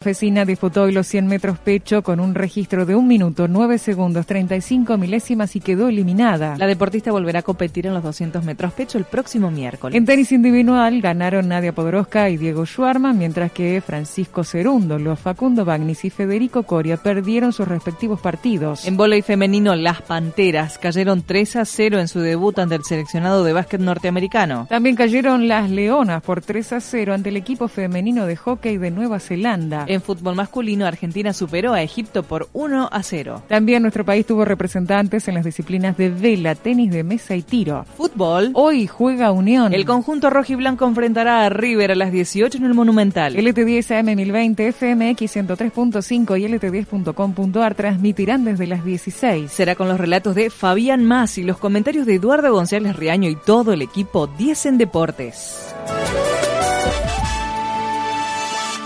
Fecina 0.00 0.44
disputó 0.44 0.84
hoy 0.84 0.92
los 0.92 1.08
100 1.08 1.26
metros 1.26 1.58
pecho 1.58 2.04
con 2.04 2.20
un 2.20 2.36
registro 2.36 2.86
de 2.86 2.94
1 2.94 3.04
minuto, 3.04 3.48
9 3.48 3.78
segundos, 3.78 4.26
35 4.26 4.96
milésimas 4.96 5.56
y 5.56 5.60
quedó 5.60 5.88
eliminada. 5.88 6.56
La 6.56 6.68
deportista 6.68 7.10
volverá 7.10 7.40
a 7.40 7.42
competir 7.42 7.88
en 7.88 7.94
los 7.94 8.04
200 8.04 8.44
metros 8.44 8.72
pecho 8.74 8.96
el 8.96 9.06
próximo 9.06 9.50
miércoles. 9.50 9.96
En 9.96 10.06
tenis 10.06 10.30
individual 10.30 11.00
ganaron 11.00 11.48
Nadia 11.48 11.74
Podoroska 11.74 12.30
y 12.30 12.36
Diego 12.36 12.64
Schwarman, 12.64 13.18
mientras 13.18 13.50
que 13.50 13.82
Francisco 13.84 14.44
Cerúndolo, 14.44 15.16
Facundo 15.16 15.64
Bagnis 15.64 16.04
y 16.04 16.10
Federico 16.10 16.62
Coria 16.62 16.96
perdieron 16.96 17.52
sus 17.52 17.66
respectivos 17.66 18.20
partidos. 18.20 18.86
En 18.86 18.96
voleibol 18.96 19.24
femenino, 19.24 19.74
las 19.74 20.02
Panteras 20.02 20.78
cayeron 20.78 21.22
3 21.22 21.56
a 21.56 21.64
0 21.64 21.98
en 21.98 22.06
su 22.06 22.20
debut 22.20 22.56
ante 22.60 22.76
el 22.76 22.84
seleccionado 22.84 23.42
de 23.42 23.52
básquet 23.52 23.80
norteamericano. 23.80 24.68
También 24.70 24.94
cayeron 24.94 25.48
las 25.48 25.68
Leonas 25.68 26.22
por 26.22 26.40
3 26.40 26.74
a 26.74 26.80
0 26.80 27.14
ante 27.14 27.30
el 27.30 27.36
equipo 27.36 27.66
femenino 27.66 28.26
de 28.26 28.36
hockey 28.36 28.76
de 28.76 28.92
Nueva 28.92 29.18
Zelanda. 29.18 29.87
En 29.88 30.02
fútbol 30.02 30.34
masculino, 30.34 30.84
Argentina 30.84 31.32
superó 31.32 31.72
a 31.72 31.80
Egipto 31.80 32.22
por 32.22 32.50
1 32.52 32.90
a 32.92 33.02
0. 33.02 33.44
También 33.48 33.80
nuestro 33.80 34.04
país 34.04 34.26
tuvo 34.26 34.44
representantes 34.44 35.26
en 35.28 35.34
las 35.34 35.46
disciplinas 35.46 35.96
de 35.96 36.10
vela, 36.10 36.54
tenis 36.54 36.90
de 36.90 37.02
mesa 37.02 37.34
y 37.34 37.40
tiro. 37.40 37.86
Fútbol. 37.96 38.50
Hoy 38.52 38.86
juega 38.86 39.32
Unión. 39.32 39.72
El 39.72 39.86
conjunto 39.86 40.28
rojo 40.28 40.52
y 40.52 40.56
blanco 40.56 40.86
enfrentará 40.86 41.46
a 41.46 41.48
River 41.48 41.92
a 41.92 41.94
las 41.94 42.12
18 42.12 42.58
en 42.58 42.64
el 42.66 42.74
Monumental. 42.74 43.34
LT10 43.34 44.04
AM1020, 44.04 44.72
FMX 44.74 45.36
103.5 45.36 46.38
y 46.38 46.44
LT10.com.ar 46.44 47.74
transmitirán 47.74 48.44
desde 48.44 48.66
las 48.66 48.84
16. 48.84 49.50
Será 49.50 49.74
con 49.74 49.88
los 49.88 49.98
relatos 49.98 50.34
de 50.34 50.50
Fabián 50.50 51.02
Mas 51.06 51.38
y 51.38 51.44
los 51.44 51.56
comentarios 51.56 52.04
de 52.04 52.16
Eduardo 52.16 52.52
González 52.52 52.94
Riaño 52.94 53.30
y 53.30 53.36
todo 53.36 53.72
el 53.72 53.80
equipo 53.80 54.26
10 54.26 54.66
en 54.66 54.76
Deportes. 54.76 55.74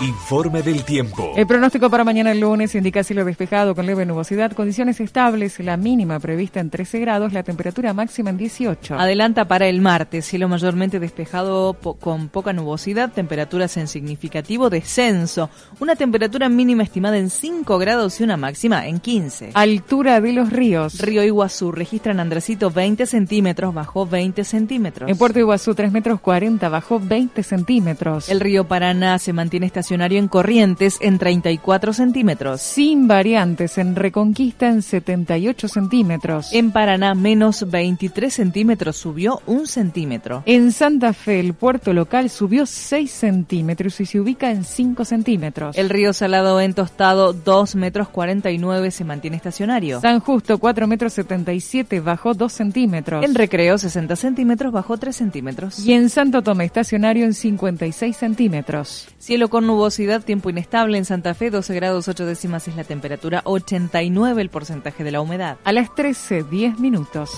Informe 0.03 0.61
del 0.61 0.83
tiempo. 0.83 1.31
El 1.37 1.47
pronóstico 1.47 1.89
para 1.89 2.03
mañana 2.03 2.33
el 2.33 2.41
lunes 2.41 2.75
indica 2.75 3.05
cielo 3.05 3.23
despejado 3.23 3.73
con 3.73 3.85
leve 3.85 4.05
nubosidad, 4.05 4.51
condiciones 4.51 4.99
estables, 4.99 5.61
la 5.61 5.77
mínima 5.77 6.19
prevista 6.19 6.59
en 6.59 6.69
13 6.69 6.99
grados, 6.99 7.31
la 7.31 7.43
temperatura 7.43 7.93
máxima 7.93 8.29
en 8.29 8.35
18. 8.35 8.95
Adelanta 8.95 9.47
para 9.47 9.67
el 9.67 9.79
martes, 9.79 10.25
cielo 10.25 10.49
mayormente 10.49 10.99
despejado 10.99 11.73
po 11.73 11.93
con 11.93 12.27
poca 12.27 12.51
nubosidad, 12.51 13.13
temperaturas 13.13 13.77
en 13.77 13.87
significativo 13.87 14.69
descenso, 14.69 15.49
una 15.79 15.95
temperatura 15.95 16.49
mínima 16.49 16.83
estimada 16.83 17.17
en 17.17 17.29
5 17.29 17.77
grados 17.77 18.19
y 18.19 18.25
una 18.25 18.35
máxima 18.35 18.85
en 18.87 18.99
15. 18.99 19.51
Altura 19.53 20.19
de 20.19 20.33
los 20.33 20.51
ríos. 20.51 20.99
Río 20.99 21.23
Iguazú 21.23 21.71
registra 21.71 22.11
en 22.11 22.19
Andresito 22.19 22.69
20 22.71 23.05
centímetros, 23.05 23.73
bajó 23.73 24.05
20 24.05 24.43
centímetros. 24.43 25.09
En 25.09 25.17
Puerto 25.17 25.39
Iguazú 25.39 25.73
3 25.73 25.93
metros 25.93 26.19
40, 26.19 26.67
bajó 26.67 26.99
20 26.99 27.41
centímetros. 27.41 28.27
El 28.27 28.41
río 28.41 28.67
Paraná 28.67 29.17
se 29.17 29.31
mantiene 29.31 29.67
en 30.01 30.27
Corrientes 30.27 30.97
en 31.01 31.19
34 31.19 31.93
centímetros. 31.93 32.61
Sin 32.61 33.07
variantes 33.07 33.77
en 33.77 33.95
Reconquista 33.95 34.67
en 34.67 34.81
78 34.81 35.67
centímetros. 35.67 36.51
En 36.51 36.71
Paraná 36.71 37.13
menos 37.13 37.69
23 37.69 38.33
centímetros 38.33 38.97
subió 38.97 39.41
un 39.45 39.67
centímetro. 39.67 40.43
En 40.45 40.71
Santa 40.71 41.13
Fe 41.13 41.39
el 41.39 41.53
puerto 41.53 41.93
local 41.93 42.29
subió 42.29 42.65
6 42.65 43.09
centímetros 43.11 43.99
y 44.01 44.05
se 44.05 44.19
ubica 44.19 44.51
en 44.51 44.63
5 44.63 45.05
centímetros. 45.05 45.77
El 45.77 45.89
río 45.89 46.11
Salado 46.13 46.59
en 46.59 46.73
Tostado 46.73 47.33
2 47.33 47.75
metros 47.75 48.09
49 48.09 48.91
se 48.91 49.03
mantiene 49.03 49.37
estacionario. 49.37 50.01
San 50.01 50.19
Justo 50.19 50.57
4 50.57 50.87
metros 50.87 51.13
77 51.13 51.99
bajó 51.99 52.33
2 52.33 52.51
centímetros. 52.51 53.23
En 53.23 53.35
Recreo 53.35 53.77
60 53.77 54.15
centímetros 54.15 54.73
bajó 54.73 54.97
3 54.97 55.15
centímetros. 55.15 55.79
Y 55.85 55.93
en 55.93 56.09
Santo 56.09 56.41
Tomé 56.41 56.65
estacionario 56.65 57.25
en 57.25 57.33
56 57.33 58.17
centímetros. 58.17 59.07
Cielo 59.19 59.49
con 59.49 59.65
nubosidad, 59.83 60.23
tiempo 60.23 60.49
inestable 60.49 60.97
en 60.97 61.03
Santa 61.03 61.33
Fe, 61.33 61.49
12 61.49 61.75
grados 61.75 62.07
8 62.07 62.25
décimas 62.25 62.69
es 62.69 62.77
la 62.77 62.85
temperatura, 62.85 63.41
89 63.43 64.41
el 64.41 64.49
porcentaje 64.49 65.03
de 65.03 65.11
la 65.11 65.19
humedad. 65.19 65.57
A 65.65 65.73
las 65.73 65.93
13, 65.93 66.43
10 66.43 66.79
minutos. 66.79 67.29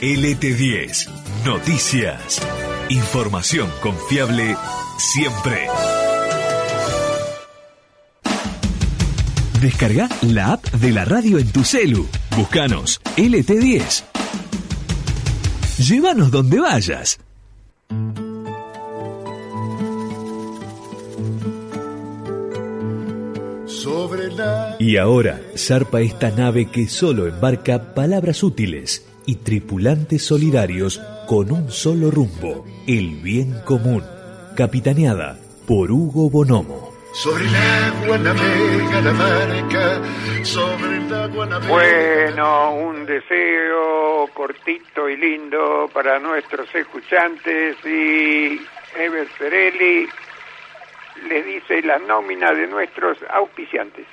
LT10, 0.00 1.08
noticias. 1.44 2.42
Información 2.88 3.70
confiable 3.80 4.56
siempre. 4.96 5.68
Descarga 9.60 10.08
la 10.22 10.54
app 10.54 10.64
de 10.64 10.90
la 10.90 11.04
radio 11.04 11.38
en 11.38 11.48
tu 11.52 11.62
celu. 11.62 12.08
Búscanos 12.36 13.00
LT10. 13.16 14.17
Llévanos 15.78 16.30
donde 16.30 16.58
vayas. 16.58 17.18
Y 24.80 24.96
ahora 24.96 25.40
zarpa 25.56 26.00
esta 26.00 26.30
nave 26.30 26.66
que 26.66 26.88
solo 26.88 27.26
embarca 27.26 27.94
palabras 27.94 28.42
útiles 28.42 29.06
y 29.26 29.36
tripulantes 29.36 30.22
solidarios 30.22 31.00
con 31.26 31.52
un 31.52 31.70
solo 31.70 32.10
rumbo, 32.10 32.64
el 32.86 33.20
bien 33.20 33.54
común. 33.64 34.02
Capitaneada 34.56 35.38
por 35.66 35.92
Hugo 35.92 36.30
Bonomo. 36.30 36.87
Sobre 37.12 37.44
el 37.46 37.56
agua 37.56 38.18
navega 38.18 39.00
la 39.00 39.12
barca, 39.12 40.44
sobre 40.44 40.96
el 40.98 41.14
agua 41.14 41.46
navega. 41.46 41.68
Bueno, 41.68 42.74
un 42.74 43.06
deseo 43.06 44.28
cortito 44.34 45.08
y 45.08 45.16
lindo 45.16 45.90
para 45.92 46.18
nuestros 46.18 46.72
escuchantes 46.74 47.76
y 47.84 48.60
Ever 48.96 49.26
Perelli 49.38 50.08
les 51.28 51.44
dice 51.44 51.82
la 51.82 51.98
nómina 51.98 52.52
de 52.52 52.66
nuestros 52.66 53.18
auspiciantes. 53.30 54.06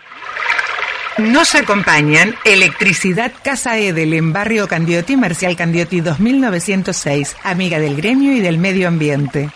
Nos 1.17 1.55
acompañan 1.55 2.35
Electricidad 2.43 3.31
Casa 3.41 3.77
Edel 3.77 4.13
en 4.13 4.33
Barrio 4.33 4.67
Candioti, 4.67 5.15
Marcial 5.15 5.55
Candioti 5.55 6.01
2906, 6.01 7.37
amiga 7.43 7.79
del 7.79 7.95
gremio 7.95 8.33
y 8.33 8.41
del 8.41 8.57
medio 8.57 8.87
ambiente. 8.87 9.49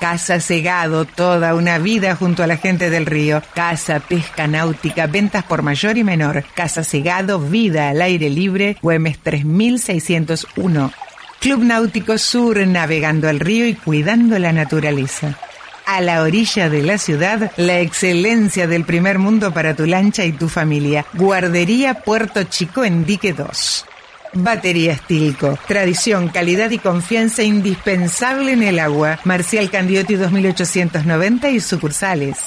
Casa 0.00 0.40
Segado, 0.40 1.04
toda 1.04 1.54
una 1.54 1.78
vida 1.78 2.14
junto 2.16 2.42
a 2.42 2.46
la 2.46 2.58
gente 2.58 2.90
del 2.90 3.06
río. 3.06 3.42
Casa 3.54 4.00
Pesca 4.00 4.46
Náutica, 4.46 5.06
ventas 5.06 5.44
por 5.44 5.62
mayor 5.62 5.96
y 5.96 6.04
menor. 6.04 6.44
Casa 6.54 6.84
Segado, 6.84 7.40
vida 7.40 7.88
al 7.88 8.02
aire 8.02 8.28
libre, 8.28 8.76
Güemes 8.82 9.18
3601. 9.18 10.92
Club 11.40 11.64
Náutico 11.64 12.18
Sur, 12.18 12.66
navegando 12.66 13.28
el 13.28 13.40
río 13.40 13.66
y 13.66 13.74
cuidando 13.74 14.38
la 14.38 14.52
naturaleza. 14.52 15.38
A 15.86 16.00
la 16.00 16.22
orilla 16.22 16.68
de 16.68 16.82
la 16.82 16.98
ciudad, 16.98 17.52
la 17.56 17.80
excelencia 17.80 18.66
del 18.66 18.84
primer 18.84 19.18
mundo 19.18 19.54
para 19.54 19.74
tu 19.74 19.86
lancha 19.86 20.24
y 20.24 20.32
tu 20.32 20.48
familia. 20.48 21.06
Guardería 21.14 21.94
Puerto 21.94 22.42
Chico 22.44 22.84
en 22.84 23.06
Dique 23.06 23.32
2. 23.32 23.86
Batería 24.32 24.96
Stilco. 24.96 25.58
Tradición, 25.66 26.28
calidad 26.28 26.70
y 26.70 26.78
confianza 26.78 27.42
indispensable 27.42 28.52
en 28.52 28.62
el 28.62 28.78
agua. 28.78 29.18
Marcial 29.24 29.70
Candioti 29.70 30.14
2890 30.14 31.50
y 31.50 31.60
sucursales. 31.60 32.38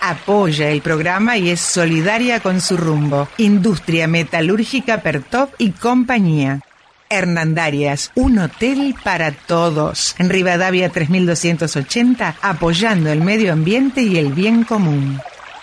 Apoya 0.00 0.70
el 0.70 0.82
programa 0.82 1.38
y 1.38 1.50
es 1.50 1.60
solidaria 1.60 2.40
con 2.40 2.60
su 2.60 2.76
rumbo. 2.76 3.28
Industria 3.38 4.06
Metalúrgica 4.06 5.02
Pertop 5.02 5.54
y 5.58 5.70
compañía. 5.70 6.60
Hernandarias, 7.08 8.10
un 8.14 8.38
hotel 8.38 8.94
para 9.02 9.32
todos. 9.32 10.16
En 10.18 10.28
Rivadavia 10.28 10.88
3280, 10.90 12.36
apoyando 12.42 13.10
el 13.10 13.20
medio 13.20 13.52
ambiente 13.52 14.02
y 14.02 14.18
el 14.18 14.32
bien 14.32 14.64
común. 14.64 15.20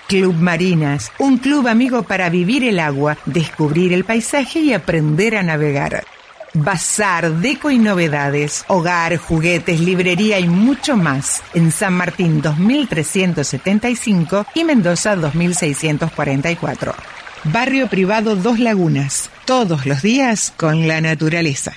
Club 0.07 0.35
Marinas, 0.35 1.11
un 1.17 1.38
club 1.38 1.67
amigo 1.67 2.03
para 2.03 2.29
vivir 2.29 2.63
el 2.63 2.79
agua, 2.79 3.17
descubrir 3.25 3.94
el 3.94 4.03
paisaje 4.03 4.59
y 4.59 4.73
aprender 4.73 5.35
a 5.35 5.44
navegar. 5.44 6.03
Bazar, 6.53 7.31
deco 7.31 7.71
y 7.71 7.79
novedades, 7.79 8.63
hogar, 8.67 9.17
juguetes, 9.17 9.79
librería 9.79 10.39
y 10.39 10.47
mucho 10.47 10.95
más 10.95 11.41
en 11.53 11.71
San 11.71 11.94
Martín 11.94 12.41
2375 12.41 14.45
y 14.53 14.63
Mendoza 14.63 15.15
2644. 15.15 16.94
Barrio 17.45 17.88
privado 17.88 18.35
Dos 18.35 18.59
Lagunas, 18.59 19.31
todos 19.45 19.85
los 19.85 20.01
días 20.01 20.53
con 20.56 20.88
la 20.88 21.01
naturaleza. 21.01 21.73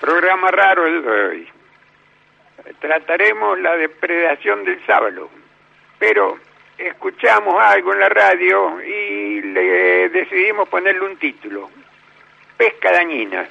Programa 0.00 0.50
raro 0.50 0.86
el 0.86 1.02
de 1.02 1.10
hoy. 1.10 1.57
Trataremos 2.80 3.58
la 3.60 3.76
depredación 3.76 4.64
del 4.64 4.84
sábalo, 4.86 5.28
pero 5.98 6.38
escuchamos 6.76 7.54
algo 7.60 7.92
en 7.92 8.00
la 8.00 8.08
radio 8.08 8.80
y 8.80 9.42
le 9.42 10.08
decidimos 10.10 10.68
ponerle 10.68 11.04
un 11.04 11.16
título, 11.16 11.70
Pesca 12.56 12.92
dañina. 12.92 13.48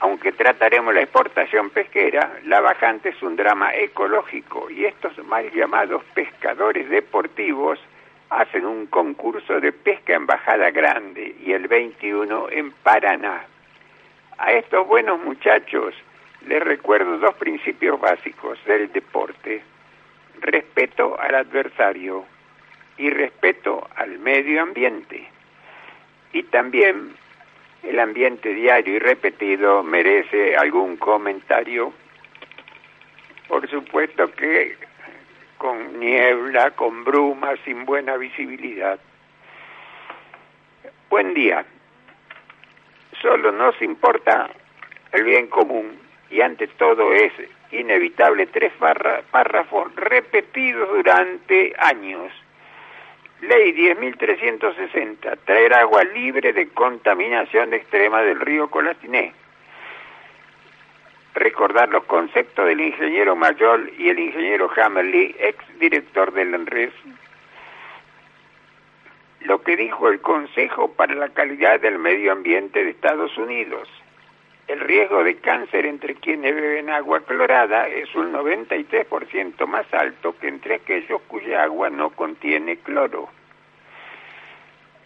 Aunque 0.00 0.32
trataremos 0.32 0.92
la 0.92 1.00
exportación 1.00 1.70
pesquera, 1.70 2.38
la 2.44 2.60
bajante 2.60 3.10
es 3.10 3.22
un 3.22 3.36
drama 3.36 3.74
ecológico 3.74 4.68
y 4.68 4.84
estos 4.84 5.16
mal 5.24 5.50
llamados 5.52 6.04
pescadores 6.14 6.90
deportivos 6.90 7.78
hacen 8.28 8.66
un 8.66 8.86
concurso 8.86 9.60
de 9.60 9.72
pesca 9.72 10.14
en 10.14 10.26
Bajada 10.26 10.70
Grande 10.70 11.34
y 11.40 11.52
el 11.52 11.68
21 11.68 12.50
en 12.50 12.72
Paraná. 12.72 13.46
A 14.36 14.52
estos 14.52 14.86
buenos 14.86 15.18
muchachos 15.20 15.94
les 16.46 16.62
recuerdo 16.62 17.18
dos 17.18 17.34
principios 17.36 18.00
básicos 18.00 18.58
del 18.66 18.92
deporte. 18.92 19.62
Respeto 20.40 21.18
al 21.18 21.34
adversario 21.34 22.26
y 22.98 23.10
respeto 23.10 23.88
al 23.96 24.18
medio 24.18 24.62
ambiente. 24.62 25.26
Y 26.32 26.42
también 26.44 27.14
el 27.82 27.98
ambiente 27.98 28.52
diario 28.52 28.96
y 28.96 28.98
repetido 28.98 29.82
merece 29.82 30.56
algún 30.56 30.96
comentario. 30.96 31.92
Por 33.48 33.68
supuesto 33.70 34.30
que 34.32 34.76
con 35.56 35.98
niebla, 35.98 36.72
con 36.72 37.04
bruma, 37.04 37.54
sin 37.64 37.84
buena 37.84 38.16
visibilidad. 38.16 38.98
Buen 41.08 41.32
día. 41.32 41.64
Solo 43.22 43.52
nos 43.52 43.80
importa 43.80 44.50
el 45.12 45.24
bien 45.24 45.46
común 45.46 46.03
y 46.34 46.40
ante 46.40 46.66
todo 46.66 47.12
es 47.12 47.32
inevitable 47.70 48.46
tres 48.46 48.72
párrafos 49.30 49.94
repetidos 49.94 50.88
durante 50.88 51.72
años. 51.78 52.32
Ley 53.40 53.72
10.360, 53.72 55.38
traer 55.44 55.74
agua 55.74 56.02
libre 56.02 56.52
de 56.52 56.68
contaminación 56.70 57.72
extrema 57.72 58.22
del 58.22 58.40
río 58.40 58.68
Colastiné. 58.68 59.32
Recordar 61.34 61.88
los 61.90 62.02
conceptos 62.04 62.66
del 62.66 62.80
ingeniero 62.80 63.36
Mayol 63.36 63.92
y 63.96 64.08
el 64.08 64.18
ingeniero 64.18 64.68
Hammerly, 64.76 65.36
ex 65.38 65.78
director 65.78 66.32
del 66.32 66.54
ENRES. 66.54 66.92
Lo 69.42 69.62
que 69.62 69.76
dijo 69.76 70.08
el 70.08 70.20
Consejo 70.20 70.92
para 70.94 71.14
la 71.14 71.28
Calidad 71.28 71.78
del 71.78 71.98
Medio 71.98 72.32
Ambiente 72.32 72.82
de 72.82 72.90
Estados 72.90 73.36
Unidos 73.38 73.88
el 74.66 74.80
riesgo 74.80 75.22
de 75.22 75.36
cáncer 75.36 75.84
entre 75.84 76.14
quienes 76.14 76.54
beben 76.54 76.88
agua 76.90 77.20
clorada 77.20 77.86
es 77.88 78.14
un 78.14 78.32
93% 78.32 79.66
más 79.66 79.92
alto 79.92 80.36
que 80.38 80.48
entre 80.48 80.76
aquellos 80.76 81.20
cuya 81.22 81.64
agua 81.64 81.90
no 81.90 82.10
contiene 82.10 82.78
cloro. 82.78 83.28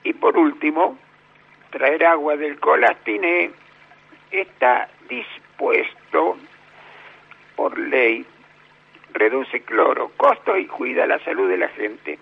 Y 0.04 0.12
por 0.12 0.38
último, 0.38 0.96
traer 1.70 2.04
agua 2.06 2.36
del 2.36 2.60
colastiné 2.60 3.50
está 4.30 4.88
dispuesto 5.08 6.36
por 7.56 7.76
ley, 7.76 8.24
reduce 9.12 9.62
cloro, 9.62 10.12
costo 10.16 10.56
y 10.56 10.66
cuida 10.66 11.06
la 11.06 11.18
salud 11.24 11.48
de 11.48 11.56
la 11.56 11.68
gente. 11.68 12.18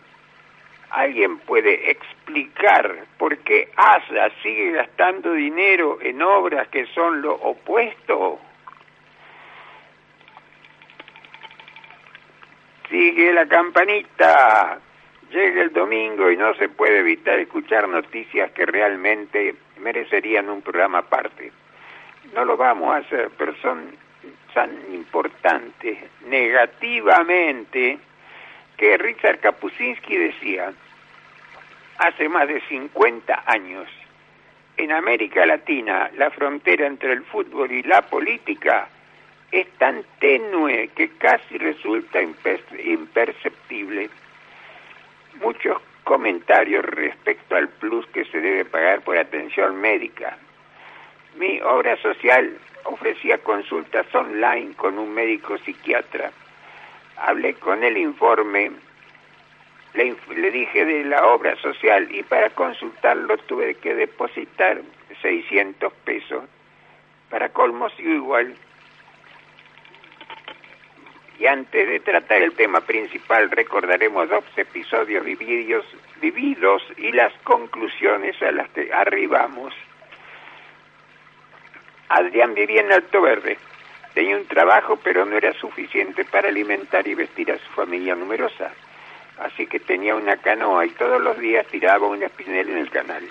¿Alguien 0.90 1.38
puede 1.38 1.90
explicar 1.90 3.06
por 3.18 3.36
qué 3.38 3.70
ASA 3.76 4.30
sigue 4.42 4.72
gastando 4.72 5.32
dinero 5.32 5.98
en 6.00 6.22
obras 6.22 6.68
que 6.68 6.86
son 6.86 7.22
lo 7.22 7.34
opuesto? 7.34 8.38
Sigue 12.88 13.32
la 13.32 13.46
campanita. 13.46 14.78
Llega 15.30 15.62
el 15.62 15.72
domingo 15.72 16.30
y 16.30 16.36
no 16.36 16.54
se 16.54 16.68
puede 16.68 17.00
evitar 17.00 17.40
escuchar 17.40 17.88
noticias 17.88 18.52
que 18.52 18.64
realmente 18.64 19.56
merecerían 19.80 20.48
un 20.48 20.62
programa 20.62 20.98
aparte. 20.98 21.50
No 22.32 22.44
lo 22.44 22.56
vamos 22.56 22.94
a 22.94 22.98
hacer, 22.98 23.30
pero 23.36 23.56
son 23.56 23.96
tan 24.54 24.70
importantes 24.94 25.98
negativamente 26.26 27.98
que 28.76 28.96
Richard 28.98 29.40
Kapuscinski 29.40 30.16
decía, 30.16 30.72
hace 31.98 32.28
más 32.28 32.48
de 32.48 32.60
50 32.62 33.44
años, 33.46 33.88
en 34.76 34.92
América 34.92 35.46
Latina 35.46 36.10
la 36.16 36.30
frontera 36.30 36.86
entre 36.86 37.12
el 37.12 37.22
fútbol 37.24 37.72
y 37.72 37.82
la 37.82 38.02
política 38.02 38.88
es 39.50 39.66
tan 39.78 40.04
tenue 40.18 40.88
que 40.88 41.08
casi 41.16 41.56
resulta 41.56 42.20
imperceptible. 42.20 44.10
Muchos 45.40 45.80
comentarios 46.04 46.84
respecto 46.84 47.56
al 47.56 47.68
plus 47.68 48.06
que 48.08 48.24
se 48.26 48.40
debe 48.40 48.64
pagar 48.66 49.00
por 49.00 49.16
atención 49.16 49.80
médica. 49.80 50.36
Mi 51.36 51.60
obra 51.62 51.96
social 52.02 52.58
ofrecía 52.84 53.38
consultas 53.38 54.06
online 54.14 54.74
con 54.74 54.98
un 54.98 55.12
médico 55.14 55.56
psiquiatra 55.58 56.30
hablé 57.16 57.54
con 57.54 57.82
el 57.82 57.96
informe, 57.96 58.72
le, 59.94 60.50
dije 60.50 60.84
de 60.84 61.04
la 61.04 61.26
obra 61.26 61.56
social 61.56 62.08
y 62.10 62.22
para 62.22 62.50
consultarlo 62.50 63.36
tuve 63.38 63.74
que 63.76 63.94
depositar 63.94 64.82
600 65.22 65.92
pesos. 66.04 66.44
Para 67.30 67.48
colmo 67.48 67.88
sigo 67.90 68.12
igual. 68.12 68.54
Y 71.38 71.46
antes 71.46 71.88
de 71.88 72.00
tratar 72.00 72.42
el 72.42 72.52
tema 72.52 72.80
principal 72.80 73.50
recordaremos 73.50 74.28
dos 74.28 74.44
episodios 74.56 75.24
vividos, 75.24 75.84
vividos 76.20 76.82
y 76.96 77.12
las 77.12 77.32
conclusiones 77.40 78.40
a 78.42 78.52
las 78.52 78.70
que 78.70 78.92
arribamos. 78.92 79.74
Adrián 82.08 82.54
vivía 82.54 82.82
en 82.82 82.92
Alto 82.92 83.20
Verde 83.20 83.58
Tenía 84.16 84.38
un 84.38 84.46
trabajo, 84.46 84.98
pero 85.04 85.26
no 85.26 85.36
era 85.36 85.52
suficiente 85.52 86.24
para 86.24 86.48
alimentar 86.48 87.06
y 87.06 87.14
vestir 87.14 87.52
a 87.52 87.58
su 87.58 87.70
familia 87.74 88.14
numerosa. 88.14 88.72
Así 89.36 89.66
que 89.66 89.78
tenía 89.78 90.14
una 90.14 90.38
canoa 90.38 90.86
y 90.86 90.88
todos 90.92 91.20
los 91.20 91.38
días 91.38 91.66
tiraba 91.66 92.06
una 92.06 92.24
espinel 92.24 92.70
en 92.70 92.78
el 92.78 92.88
canal. 92.88 93.22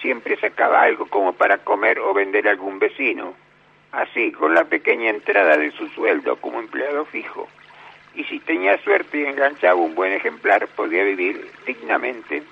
Siempre 0.00 0.36
sacaba 0.36 0.82
algo 0.82 1.06
como 1.06 1.32
para 1.32 1.58
comer 1.58 1.98
o 1.98 2.14
vender 2.14 2.46
a 2.46 2.52
algún 2.52 2.78
vecino. 2.78 3.34
Así, 3.90 4.30
con 4.30 4.54
la 4.54 4.62
pequeña 4.62 5.10
entrada 5.10 5.56
de 5.56 5.72
su 5.72 5.88
sueldo 5.88 6.36
como 6.36 6.60
empleado 6.60 7.04
fijo. 7.06 7.48
Y 8.14 8.22
si 8.26 8.38
tenía 8.38 8.78
suerte 8.84 9.18
y 9.18 9.26
enganchaba 9.26 9.74
un 9.74 9.96
buen 9.96 10.12
ejemplar, 10.12 10.68
podía 10.68 11.02
vivir 11.02 11.50
dignamente. 11.66 12.44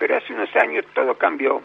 Pero 0.00 0.16
hace 0.16 0.32
unos 0.32 0.56
años 0.56 0.84
todo 0.92 1.14
cambió 1.16 1.62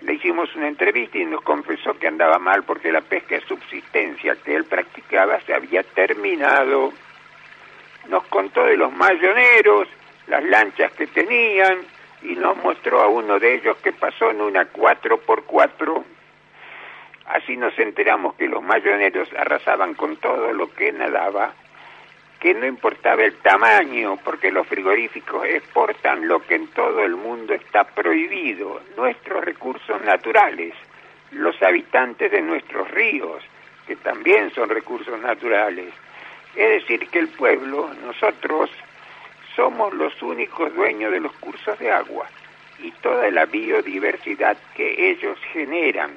le 0.00 0.14
hicimos 0.14 0.54
una 0.54 0.68
entrevista 0.68 1.18
y 1.18 1.24
nos 1.24 1.42
confesó 1.42 1.94
que 1.94 2.06
andaba 2.06 2.38
mal 2.38 2.62
porque 2.62 2.92
la 2.92 3.00
pesca 3.00 3.34
de 3.34 3.40
subsistencia 3.42 4.36
que 4.36 4.54
él 4.54 4.64
practicaba 4.64 5.40
se 5.40 5.54
había 5.54 5.82
terminado. 5.82 6.92
Nos 8.08 8.24
contó 8.24 8.64
de 8.64 8.76
los 8.76 8.92
mayoneros, 8.92 9.88
las 10.28 10.44
lanchas 10.44 10.92
que 10.92 11.06
tenían 11.08 11.78
y 12.22 12.36
nos 12.36 12.56
mostró 12.58 13.02
a 13.02 13.08
uno 13.08 13.38
de 13.38 13.54
ellos 13.54 13.76
que 13.78 13.92
pasó 13.92 14.30
en 14.30 14.40
una 14.40 14.72
4x4. 14.72 16.04
Así 17.26 17.56
nos 17.56 17.78
enteramos 17.78 18.34
que 18.36 18.46
los 18.46 18.62
mayoneros 18.62 19.28
arrasaban 19.34 19.94
con 19.94 20.16
todo 20.16 20.52
lo 20.52 20.72
que 20.72 20.92
nadaba 20.92 21.52
que 22.40 22.54
no 22.54 22.66
importaba 22.66 23.22
el 23.24 23.34
tamaño, 23.38 24.16
porque 24.24 24.52
los 24.52 24.66
frigoríficos 24.66 25.44
exportan 25.46 26.28
lo 26.28 26.40
que 26.40 26.54
en 26.54 26.68
todo 26.68 27.02
el 27.02 27.16
mundo 27.16 27.54
está 27.54 27.84
prohibido, 27.84 28.80
nuestros 28.96 29.44
recursos 29.44 30.00
naturales, 30.02 30.74
los 31.32 31.60
habitantes 31.62 32.30
de 32.30 32.40
nuestros 32.40 32.88
ríos, 32.90 33.42
que 33.86 33.96
también 33.96 34.52
son 34.54 34.68
recursos 34.68 35.18
naturales. 35.20 35.92
Es 36.54 36.82
decir, 36.82 37.08
que 37.08 37.18
el 37.18 37.28
pueblo, 37.28 37.90
nosotros, 38.04 38.70
somos 39.56 39.92
los 39.94 40.22
únicos 40.22 40.72
dueños 40.74 41.10
de 41.10 41.20
los 41.20 41.32
cursos 41.32 41.76
de 41.80 41.90
agua 41.90 42.28
y 42.80 42.92
toda 42.92 43.28
la 43.30 43.44
biodiversidad 43.46 44.56
que 44.76 45.10
ellos 45.10 45.36
generan 45.52 46.12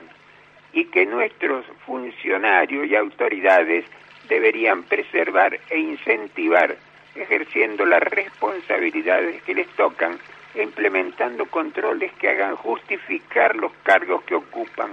y 0.74 0.86
que 0.86 1.08
nuestros 1.08 1.66
funcionarios 1.86 2.86
y 2.88 2.96
autoridades 2.96 3.86
deberían 4.32 4.84
preservar 4.84 5.60
e 5.70 5.78
incentivar, 5.78 6.78
ejerciendo 7.16 7.86
las 7.86 8.02
responsabilidades 8.02 9.44
que 9.44 9.54
les 9.54 9.68
tocan 9.76 10.18
e 10.56 10.64
implementando 10.64 11.46
controles 11.48 12.14
que 12.14 12.30
hagan 12.30 12.56
justificar 12.56 13.58
los 13.58 13.74
cargos 13.84 14.24
que 14.24 14.36
ocupan. 14.36 14.92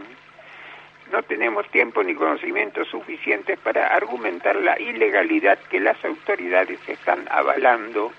No 1.12 1.22
tenemos 1.22 1.68
tiempo 1.70 2.02
ni 2.02 2.16
conocimientos 2.16 2.88
suficientes 2.88 3.56
para 3.60 3.94
argumentar 3.94 4.56
la 4.56 4.76
ilegalidad 4.80 5.58
que 5.70 5.78
las 5.78 6.04
autoridades 6.04 6.80
están 6.88 7.24
avalando, 7.30 8.12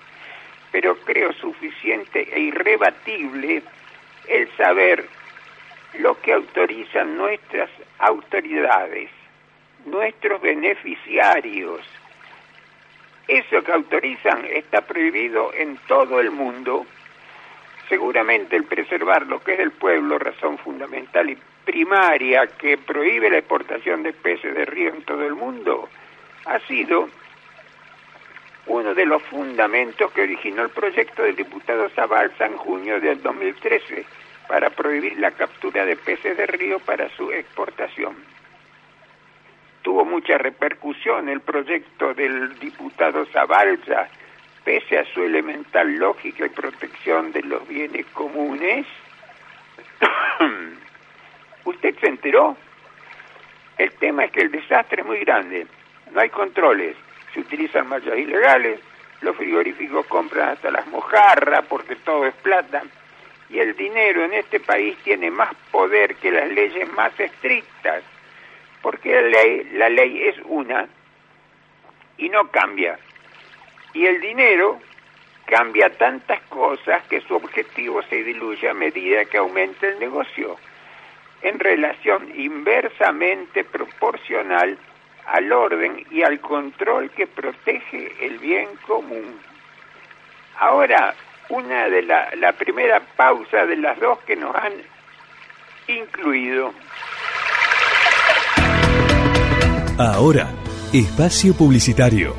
pero 0.72 0.96
creo 1.04 1.34
suficiente 1.34 2.26
e 2.32 2.40
irrebatible 2.40 3.62
el 4.26 4.48
saber 4.56 5.04
lo 5.98 6.18
que 6.22 6.32
autorizan 6.32 7.18
nuestras 7.18 7.68
autoridades, 7.98 9.10
nuestros 9.86 10.40
beneficiarios. 10.40 11.80
Eso 13.28 13.62
que 13.62 13.72
autorizan 13.72 14.44
está 14.46 14.80
prohibido 14.82 15.52
en 15.54 15.76
todo 15.86 16.20
el 16.20 16.30
mundo. 16.30 16.86
Seguramente 17.88 18.56
el 18.56 18.64
preservar 18.64 19.26
lo 19.26 19.40
que 19.40 19.52
es 19.52 19.58
del 19.58 19.72
pueblo, 19.72 20.18
razón 20.18 20.58
fundamental 20.58 21.30
y 21.30 21.38
primaria 21.64 22.46
que 22.46 22.78
prohíbe 22.78 23.30
la 23.30 23.38
exportación 23.38 24.02
de 24.02 24.12
peces 24.12 24.54
de 24.54 24.64
río 24.64 24.90
en 24.90 25.02
todo 25.02 25.24
el 25.26 25.34
mundo, 25.34 25.88
ha 26.46 26.58
sido 26.60 27.08
uno 28.66 28.94
de 28.94 29.06
los 29.06 29.22
fundamentos 29.24 30.12
que 30.12 30.22
originó 30.22 30.62
el 30.62 30.70
proyecto 30.70 31.22
del 31.22 31.36
diputado 31.36 31.88
Zabalza 31.90 32.46
en 32.46 32.56
junio 32.56 33.00
del 33.00 33.22
2013 33.22 34.04
para 34.48 34.70
prohibir 34.70 35.18
la 35.18 35.30
captura 35.30 35.84
de 35.84 35.96
peces 35.96 36.36
de 36.36 36.46
río 36.46 36.78
para 36.80 37.08
su 37.16 37.30
exportación. 37.32 38.16
Tuvo 39.82 40.04
mucha 40.04 40.36
repercusión 40.38 41.28
el 41.28 41.40
proyecto 41.40 42.12
del 42.14 42.58
diputado 42.58 43.24
Zabalza, 43.26 44.08
pese 44.64 44.98
a 44.98 45.04
su 45.06 45.22
elemental 45.22 45.94
lógica 45.96 46.46
y 46.46 46.50
protección 46.50 47.32
de 47.32 47.42
los 47.42 47.66
bienes 47.66 48.06
comunes. 48.06 48.86
¿Usted 51.64 51.94
se 51.98 52.06
enteró? 52.08 52.56
El 53.78 53.92
tema 53.92 54.24
es 54.24 54.32
que 54.32 54.42
el 54.42 54.50
desastre 54.50 55.00
es 55.00 55.06
muy 55.06 55.20
grande, 55.20 55.66
no 56.12 56.20
hay 56.20 56.28
controles, 56.28 56.96
se 57.32 57.40
utilizan 57.40 57.88
mallas 57.88 58.18
ilegales, 58.18 58.80
los 59.22 59.36
frigoríficos 59.36 60.04
compran 60.06 60.50
hasta 60.50 60.70
las 60.70 60.86
mojarras 60.88 61.64
porque 61.66 61.96
todo 61.96 62.26
es 62.26 62.34
plata, 62.34 62.82
y 63.48 63.58
el 63.58 63.74
dinero 63.76 64.24
en 64.24 64.34
este 64.34 64.60
país 64.60 64.96
tiene 65.02 65.30
más 65.30 65.54
poder 65.70 66.14
que 66.16 66.30
las 66.30 66.50
leyes 66.50 66.92
más 66.92 67.18
estrictas, 67.18 68.02
porque 68.82 69.20
la 69.72 69.88
ley, 69.88 70.22
es 70.22 70.36
una 70.44 70.88
y 72.16 72.28
no 72.28 72.48
cambia. 72.50 72.98
Y 73.92 74.06
el 74.06 74.20
dinero 74.20 74.80
cambia 75.46 75.90
tantas 75.90 76.40
cosas 76.42 77.02
que 77.08 77.20
su 77.22 77.34
objetivo 77.34 78.02
se 78.04 78.22
diluye 78.22 78.68
a 78.68 78.74
medida 78.74 79.24
que 79.24 79.38
aumenta 79.38 79.88
el 79.88 79.98
negocio, 79.98 80.56
en 81.42 81.58
relación 81.58 82.30
inversamente 82.34 83.64
proporcional 83.64 84.78
al 85.26 85.52
orden 85.52 86.06
y 86.10 86.22
al 86.22 86.40
control 86.40 87.10
que 87.10 87.26
protege 87.26 88.14
el 88.20 88.38
bien 88.38 88.68
común. 88.86 89.40
Ahora, 90.58 91.14
una 91.48 91.88
de 91.88 92.02
la, 92.02 92.30
la 92.36 92.52
primera 92.52 93.00
pausa 93.00 93.66
de 93.66 93.76
las 93.76 93.98
dos 93.98 94.18
que 94.20 94.36
nos 94.36 94.54
han 94.54 94.72
incluido. 95.88 96.72
Ahora, 100.00 100.48
espacio 100.94 101.52
publicitario. 101.52 102.34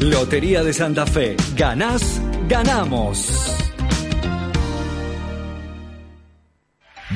Lotería 0.00 0.62
de 0.62 0.72
Santa 0.72 1.06
Fe. 1.06 1.36
Ganás, 1.56 2.20
ganamos. 2.48 3.54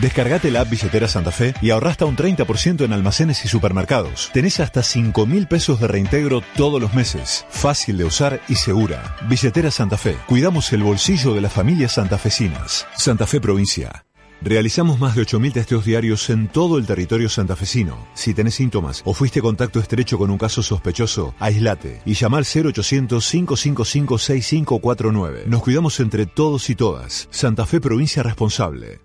Descargate 0.01 0.51
la 0.51 0.63
app 0.63 0.71
Billetera 0.71 1.07
Santa 1.07 1.31
Fe 1.31 1.55
y 1.63 1.71
ahorra 1.71 1.91
hasta 1.91 2.07
un 2.07 2.17
30% 2.17 2.85
en 2.85 2.93
almacenes 2.93 3.45
y 3.45 3.49
supermercados. 3.49 4.31
Tenés 4.33 4.59
hasta 4.59 4.83
5 4.83 5.27
mil 5.27 5.47
pesos 5.47 5.81
de 5.81 5.87
reintegro 5.87 6.43
todos 6.57 6.81
los 6.81 6.93
meses. 6.93 7.47
Fácil 7.51 7.99
de 7.99 8.05
usar 8.05 8.41
y 8.49 8.57
segura. 8.57 9.17
Billetera 9.29 9.71
Santa 9.71 9.97
Fe. 9.97 10.17
Cuidamos 10.27 10.73
el 10.73 10.83
bolsillo 10.83 11.35
de 11.35 11.41
las 11.41 11.53
familias 11.53 11.93
santafesinas. 11.93 12.89
Santa 12.97 13.29
Fe 13.29 13.41
Provincia. 13.41 14.05
Realizamos 14.45 14.99
más 14.99 15.15
de 15.15 15.23
8.000 15.23 15.53
testeos 15.53 15.85
diarios 15.85 16.29
en 16.29 16.49
todo 16.49 16.77
el 16.77 16.85
territorio 16.85 17.29
santafesino. 17.29 17.97
Si 18.15 18.35
tenés 18.35 18.57
síntomas 18.57 19.01
o 19.05 19.15
fuiste 19.15 19.41
contacto 19.41 19.79
estrecho 19.79 20.19
con 20.19 20.31
un 20.31 20.39
caso 20.39 20.65
sospechoso, 20.65 21.33
aislate 21.39 22.03
y 22.05 22.15
llama 22.15 22.39
al 22.39 22.45
0800-555-6549. 22.45 25.45
Nos 25.47 25.63
cuidamos 25.63 26.01
entre 26.01 26.27
todos 26.27 26.69
y 26.71 26.75
todas. 26.75 27.29
Santa 27.31 27.67
Fe 27.67 27.81
Provincia 27.81 28.25
Responsable. 28.25 28.99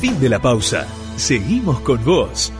Fin 0.00 0.18
de 0.18 0.28
la 0.28 0.40
pausa. 0.40 0.88
Seguimos 1.16 1.78
con 1.80 2.04
vos. 2.04 2.52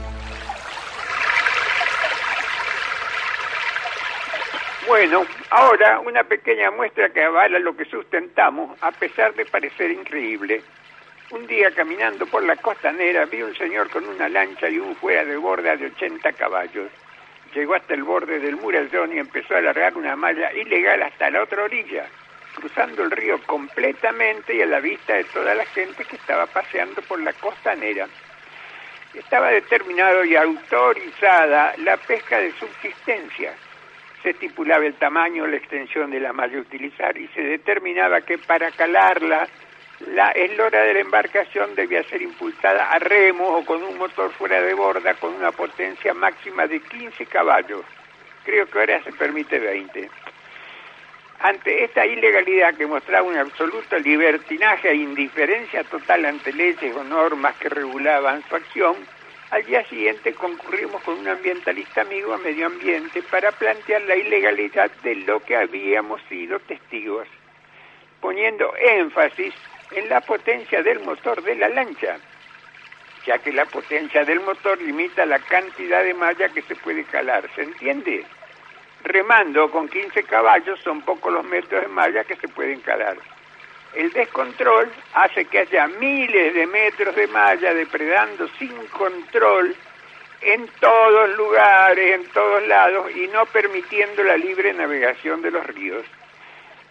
Bueno, 4.87 5.25
ahora 5.50 5.99
una 6.00 6.23
pequeña 6.23 6.71
muestra 6.71 7.12
que 7.12 7.25
avala 7.25 7.59
lo 7.59 7.76
que 7.76 7.85
sustentamos, 7.87 8.79
a 8.81 8.93
pesar 8.93 9.35
de 9.35 9.45
parecer 9.47 9.90
increíble. 9.90 10.62
Un 11.30 11.46
día 11.46 11.70
caminando 11.70 12.26
por 12.26 12.42
la 12.42 12.56
costanera 12.56 13.25
vi 13.25 13.42
un 13.42 13.54
señor 13.54 13.88
con 13.88 14.04
una 14.04 14.28
lancha 14.28 14.68
y 14.68 14.78
un 14.78 14.96
fuera 14.96 15.25
de 15.25 15.37
borda 15.37 15.76
de 15.76 15.87
80 15.87 16.32
caballos. 16.32 16.90
Llegó 17.54 17.75
hasta 17.75 17.94
el 17.94 18.02
borde 18.02 18.40
del 18.40 18.56
murallón 18.56 19.12
y 19.14 19.18
empezó 19.18 19.54
a 19.54 19.58
alargar 19.58 19.96
una 19.96 20.16
malla 20.16 20.52
ilegal 20.52 21.02
hasta 21.02 21.30
la 21.30 21.42
otra 21.42 21.64
orilla 21.64 22.06
cruzando 22.54 23.04
el 23.04 23.10
río 23.10 23.40
completamente 23.46 24.54
y 24.54 24.62
a 24.62 24.66
la 24.66 24.80
vista 24.80 25.14
de 25.14 25.25
toda 25.25 25.54
la 25.54 25.64
gente 25.66 26.04
que 26.04 26.16
estaba 26.16 26.46
paseando 26.46 27.00
por 27.02 27.20
la 27.20 27.32
costanera. 27.34 28.06
Estaba 29.14 29.50
determinado 29.50 30.25
y 30.25 30.37
autorizada 30.37 31.75
la 31.78 31.96
pesca 31.96 32.38
de 32.38 32.52
subsistencia. 32.52 33.54
Se 34.22 34.30
estipulaba 34.30 34.84
el 34.84 34.94
tamaño, 34.94 35.46
la 35.46 35.56
extensión 35.56 36.10
de 36.10 36.20
la 36.20 36.32
malla 36.32 36.58
a 36.58 36.60
utilizar 36.60 37.16
y 37.16 37.26
se 37.28 37.40
determinaba 37.40 38.20
que 38.20 38.38
para 38.38 38.70
calarla 38.72 39.49
la 40.07 40.30
eslora 40.30 40.83
de 40.83 40.95
la 40.95 41.00
embarcación 41.00 41.75
debía 41.75 42.02
ser 42.04 42.23
impulsada 42.23 42.90
a 42.90 42.99
remo 42.99 43.59
o 43.59 43.64
con 43.66 43.83
un 43.83 43.99
motor 43.99 44.33
fuera 44.33 44.61
de 44.62 44.73
borda 44.73 45.14
con 45.14 45.35
una 45.35 45.52
potencia 45.52 46.14
máxima 46.14 46.66
de 46.66 46.80
15 46.80 47.26
caballos. 47.26 47.85
Creo 48.45 48.66
que 48.66 48.78
ahora 48.78 49.02
se 49.04 49.12
permite 49.12 49.59
20. 49.59 50.11
Ante 51.40 51.85
esta 51.85 52.07
ilegalidad 52.07 52.75
que 52.75 52.87
mostraba 52.87 53.28
un 53.28 53.37
absoluto 53.37 53.99
libertinaje 53.99 54.90
e 54.90 54.95
indiferencia 54.95 55.85
total 55.85 56.25
ante 56.25 56.52
leyes 56.52 56.97
o 56.97 57.04
normas 57.04 57.57
que 57.57 57.69
regulaban 57.69 58.42
su 58.49 58.57
acción, 58.57 58.97
al 59.50 59.64
día 59.64 59.85
siguiente 59.85 60.33
concurrimos 60.33 61.02
con 61.02 61.19
un 61.19 61.28
ambientalista 61.28 62.02
amigo 62.02 62.33
a 62.33 62.38
medio 62.38 62.66
ambiente 62.66 63.23
para 63.23 63.52
plantear 63.52 64.02
la 64.02 64.16
ilegalidad 64.16 64.90
de 65.02 65.16
lo 65.16 65.40
que 65.40 65.57
habíamos 65.57 66.23
sido 66.28 66.59
testigos, 66.61 67.26
poniendo 68.21 68.73
énfasis 68.76 69.54
en 69.92 70.09
la 70.09 70.20
potencia 70.20 70.82
del 70.82 71.00
motor 71.00 71.42
de 71.42 71.56
la 71.56 71.68
lancha, 71.68 72.18
ya 73.26 73.38
que 73.38 73.52
la 73.52 73.66
potencia 73.66 74.25
del 74.25 74.40
motor 74.40 74.80
limita 74.80 75.26
la 75.26 75.38
cantidad 75.38 76.02
de 76.02 76.14
malla 76.14 76.49
que 76.49 76.62
se 76.62 76.76
puede 76.76 77.04
calar, 77.04 77.49
¿se 77.54 77.62
entiende? 77.62 78.25
remando 79.04 79.70
con 79.70 79.88
15 79.88 80.23
caballos 80.25 80.78
son 80.80 81.02
pocos 81.02 81.32
los 81.32 81.44
metros 81.44 81.82
de 81.82 81.88
malla 81.88 82.25
que 82.25 82.37
se 82.37 82.49
pueden 82.49 82.80
calar. 82.80 83.16
El 83.94 84.12
descontrol 84.12 84.90
hace 85.14 85.47
que 85.47 85.61
haya 85.61 85.88
miles 85.88 86.54
de 86.54 86.66
metros 86.66 87.14
de 87.16 87.26
malla 87.26 87.75
depredando 87.75 88.49
sin 88.59 88.75
control 88.87 89.75
en 90.42 90.68
todos 90.80 91.37
lugares, 91.37 92.14
en 92.14 92.26
todos 92.28 92.66
lados 92.68 93.11
y 93.14 93.26
no 93.28 93.44
permitiendo 93.47 94.23
la 94.23 94.37
libre 94.37 94.73
navegación 94.73 95.42
de 95.42 95.50
los 95.50 95.66
ríos. 95.66 96.04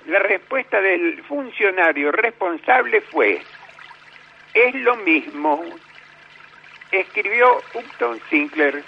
La 0.06 0.20
respuesta 0.20 0.82
del 0.82 1.24
funcionario 1.24 2.12
responsable 2.12 3.01
fue, 3.01 3.41
es 4.53 4.75
lo 4.75 4.96
mismo, 4.98 5.63
escribió 6.91 7.62
Upton 7.74 8.20
Sinclair 8.29 8.84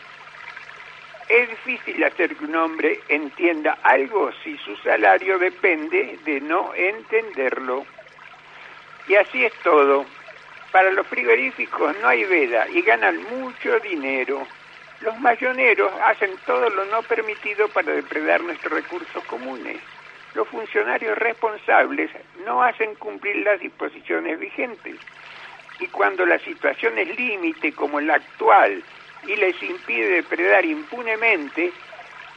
es 1.32 1.50
difícil 1.50 2.04
hacer 2.04 2.36
que 2.36 2.44
un 2.44 2.56
hombre 2.58 3.00
entienda 3.08 3.78
algo 3.84 4.32
si 4.44 4.58
su 4.58 4.76
salario 4.78 5.40
depende 5.40 6.20
de 6.26 6.42
no 6.42 6.74
entenderlo. 6.76 7.86
Y 9.08 9.16
así 9.16 9.46
es 9.46 9.54
todo. 9.64 10.06
Para 10.74 10.92
los 10.92 11.08
frigoríficos 11.08 11.96
no 12.02 12.10
hay 12.10 12.26
veda 12.26 12.68
y 12.70 12.82
ganan 12.82 13.24
mucho 13.30 13.80
dinero. 13.80 14.46
Los 15.00 15.18
mayoneros 15.22 15.92
hacen 16.04 16.32
todo 16.46 16.70
lo 16.70 16.84
no 16.86 17.02
permitido 17.04 17.70
para 17.70 17.94
depredar 17.94 18.42
nuestros 18.42 18.74
recursos 18.74 19.24
comunes. 19.24 19.78
Los 20.34 20.48
funcionarios 20.48 21.18
responsables 21.18 22.10
no 22.46 22.64
hacen 22.64 22.96
cumplir 22.96 23.38
las 23.38 23.60
disposiciones 23.60 24.40
vigentes. 24.40 24.96
Y 25.80 25.88
cuando 25.88 26.26
la 26.26 26.40
situación 26.40 26.98
es 26.98 27.18
límite 27.18 27.74
como 27.74 28.00
la 28.00 28.16
actual 28.16 28.82
y 29.28 29.36
les 29.36 29.62
impide 29.62 30.10
depredar 30.22 30.64
impunemente, 30.64 31.74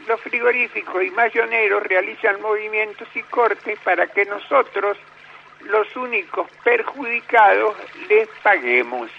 los 0.08 0.20
frigoríficos 0.20 1.04
y 1.04 1.10
mayoneros 1.10 1.82
realizan 1.84 2.40
movimientos 2.42 3.06
y 3.14 3.22
cortes 3.22 3.78
para 3.80 4.06
que 4.08 4.24
nosotros, 4.24 4.98
los 5.60 5.94
únicos 5.96 6.50
perjudicados, 6.64 7.76
les 8.08 8.28
paguemos. 8.42 9.10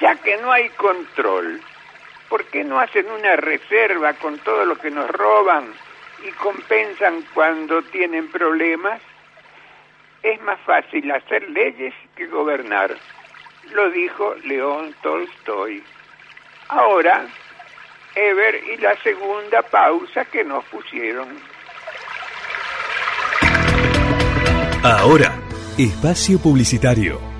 Ya 0.00 0.14
que 0.16 0.36
no 0.36 0.52
hay 0.52 0.68
control, 0.70 1.60
¿por 2.28 2.44
qué 2.44 2.62
no 2.62 2.78
hacen 2.78 3.10
una 3.10 3.34
reserva 3.36 4.12
con 4.14 4.38
todo 4.38 4.64
lo 4.64 4.76
que 4.76 4.90
nos 4.90 5.10
roban 5.10 5.74
y 6.26 6.30
compensan 6.32 7.22
cuando 7.34 7.82
tienen 7.82 8.28
problemas? 8.28 9.00
Es 10.22 10.40
más 10.42 10.58
fácil 10.60 11.10
hacer 11.12 11.48
leyes 11.50 11.94
que 12.16 12.26
gobernar, 12.26 12.96
lo 13.72 13.90
dijo 13.90 14.34
León 14.44 14.94
Tolstoy. 15.02 15.82
Ahora, 16.68 17.26
Ever 18.14 18.60
y 18.72 18.76
la 18.78 18.96
segunda 19.02 19.62
pausa 19.62 20.24
que 20.24 20.42
nos 20.42 20.64
pusieron. 20.64 21.28
Ahora, 24.82 25.38
espacio 25.76 26.38
publicitario. 26.38 27.37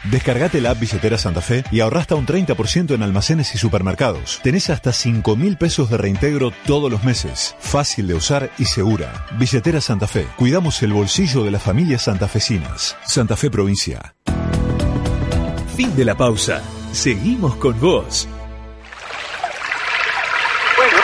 Descargate 0.05 0.61
la 0.61 0.71
app 0.71 0.79
Billetera 0.79 1.17
Santa 1.17 1.41
Fe 1.41 1.65
y 1.71 1.81
ahorra 1.81 1.99
hasta 1.99 2.15
un 2.15 2.25
30% 2.25 2.95
en 2.95 3.03
almacenes 3.03 3.53
y 3.55 3.57
supermercados. 3.57 4.39
Tenés 4.43 4.69
hasta 4.69 4.93
5 4.93 5.35
mil 5.35 5.57
pesos 5.57 5.89
de 5.89 5.97
reintegro 5.97 6.53
todos 6.65 6.89
los 6.89 7.03
meses. 7.03 7.55
Fácil 7.59 8.07
de 8.07 8.13
usar 8.13 8.49
y 8.57 8.63
segura. 8.65 9.25
Billetera 9.37 9.81
Santa 9.81 10.07
Fe. 10.07 10.25
Cuidamos 10.37 10.81
el 10.83 10.93
bolsillo 10.93 11.43
de 11.43 11.51
las 11.51 11.63
familias 11.63 12.03
santafesinas. 12.03 12.95
Santa 13.05 13.35
Fe 13.35 13.51
Provincia. 13.51 14.15
Fin 15.79 15.95
de 15.95 16.03
la 16.03 16.13
pausa. 16.13 16.59
Seguimos 16.91 17.55
con 17.55 17.79
vos. 17.79 18.27
Bueno, 20.75 20.97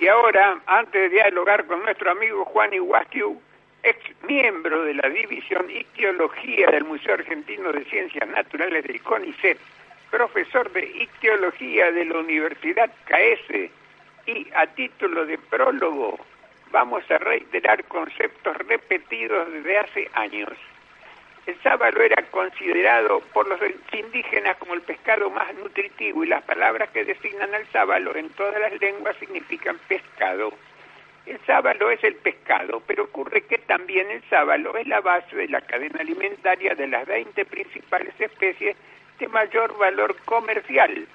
y 0.00 0.08
ahora, 0.08 0.58
antes 0.66 1.00
de 1.00 1.08
dialogar 1.10 1.64
con 1.66 1.80
nuestro 1.84 2.10
amigo 2.10 2.44
Juan 2.46 2.74
Iguastiu, 2.74 3.40
ex 3.84 4.00
miembro 4.26 4.82
de 4.82 4.94
la 4.94 5.08
División 5.10 5.70
Ictiología 5.70 6.72
del 6.72 6.86
Museo 6.86 7.14
Argentino 7.14 7.70
de 7.70 7.84
Ciencias 7.84 8.28
Naturales 8.28 8.82
del 8.84 9.00
CONICET, 9.00 9.60
profesor 10.10 10.72
de 10.72 10.84
Ictiología 10.84 11.92
de 11.92 12.04
la 12.04 12.18
Universidad 12.18 12.90
CAESE 13.04 13.70
y 14.26 14.48
a 14.56 14.66
título 14.74 15.24
de 15.24 15.38
prólogo 15.38 16.18
vamos 16.72 17.08
a 17.12 17.18
reiterar 17.18 17.84
conceptos 17.84 18.56
repetidos 18.66 19.52
desde 19.52 19.78
hace 19.78 20.10
años. 20.14 20.50
El 21.46 21.62
sábalo 21.62 22.02
era 22.02 22.20
considerado 22.32 23.20
por 23.32 23.46
los 23.46 23.60
indígenas 23.92 24.56
como 24.56 24.74
el 24.74 24.82
pescado 24.82 25.30
más 25.30 25.54
nutritivo 25.54 26.24
y 26.24 26.26
las 26.26 26.42
palabras 26.42 26.90
que 26.90 27.04
designan 27.04 27.54
al 27.54 27.64
sábalo 27.68 28.16
en 28.16 28.30
todas 28.30 28.60
las 28.60 28.80
lenguas 28.80 29.16
significan 29.18 29.78
pescado. 29.86 30.52
El 31.24 31.38
sábalo 31.46 31.90
es 31.90 32.02
el 32.02 32.16
pescado, 32.16 32.82
pero 32.84 33.04
ocurre 33.04 33.42
que 33.42 33.58
también 33.58 34.10
el 34.10 34.22
sábalo 34.28 34.76
es 34.76 34.88
la 34.88 35.00
base 35.00 35.36
de 35.36 35.46
la 35.46 35.60
cadena 35.60 36.00
alimentaria 36.00 36.74
de 36.74 36.88
las 36.88 37.06
20 37.06 37.44
principales 37.44 38.14
especies 38.20 38.76
de 39.20 39.28
mayor 39.28 39.76
valor 39.78 40.16
comercial, 40.24 41.06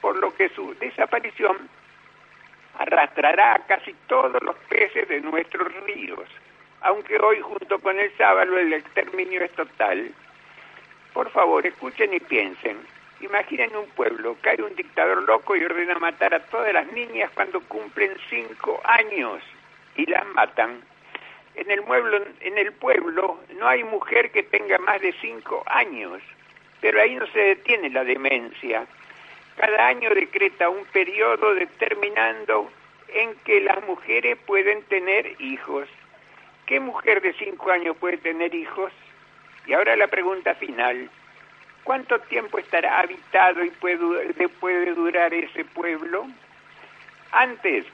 por 0.00 0.16
lo 0.16 0.34
que 0.34 0.48
su 0.50 0.74
desaparición 0.74 1.68
arrastrará 2.78 3.56
a 3.56 3.66
casi 3.66 3.94
todos 4.06 4.42
los 4.42 4.56
peces 4.70 5.06
de 5.06 5.20
nuestros 5.20 5.70
ríos, 5.84 6.28
aunque 6.82 7.18
hoy 7.18 7.40
junto 7.40 7.78
con 7.78 7.98
el 7.98 8.10
sábalo 8.16 8.58
el 8.58 8.72
exterminio 8.72 9.42
es 9.42 9.52
total. 9.52 10.12
Por 11.12 11.30
favor, 11.30 11.66
escuchen 11.66 12.14
y 12.14 12.20
piensen. 12.20 12.78
Imaginen 13.20 13.76
un 13.76 13.86
pueblo, 13.90 14.36
cae 14.40 14.62
un 14.62 14.74
dictador 14.74 15.22
loco 15.24 15.54
y 15.54 15.64
ordena 15.64 15.98
matar 15.98 16.32
a 16.34 16.40
todas 16.46 16.72
las 16.72 16.90
niñas 16.92 17.30
cuando 17.34 17.60
cumplen 17.60 18.12
cinco 18.30 18.80
años 18.84 19.42
y 19.96 20.06
las 20.06 20.26
matan. 20.28 20.80
En 21.54 21.70
el, 21.70 21.82
pueblo, 21.82 22.24
en 22.40 22.56
el 22.56 22.72
pueblo 22.72 23.40
no 23.58 23.68
hay 23.68 23.84
mujer 23.84 24.30
que 24.30 24.42
tenga 24.42 24.78
más 24.78 25.00
de 25.02 25.12
cinco 25.20 25.62
años, 25.66 26.22
pero 26.80 27.02
ahí 27.02 27.16
no 27.16 27.26
se 27.26 27.40
detiene 27.40 27.90
la 27.90 28.04
demencia. 28.04 28.86
Cada 29.56 29.88
año 29.88 30.10
decreta 30.14 30.70
un 30.70 30.86
periodo 30.86 31.54
determinando 31.54 32.70
en 33.08 33.34
que 33.44 33.60
las 33.60 33.84
mujeres 33.84 34.38
pueden 34.46 34.82
tener 34.84 35.36
hijos. 35.42 35.86
¿Qué 36.70 36.78
mujer 36.78 37.20
de 37.20 37.32
cinco 37.32 37.72
años 37.72 37.96
puede 37.96 38.18
tener 38.18 38.54
hijos? 38.54 38.92
Y 39.66 39.72
ahora 39.72 39.96
la 39.96 40.06
pregunta 40.06 40.54
final. 40.54 41.10
¿Cuánto 41.82 42.20
tiempo 42.20 42.60
estará 42.60 43.00
habitado 43.00 43.64
y 43.64 43.70
puede, 43.70 44.94
durar 44.94 45.34
ese 45.34 45.64
pueblo? 45.64 46.28
Antes, 47.32 47.86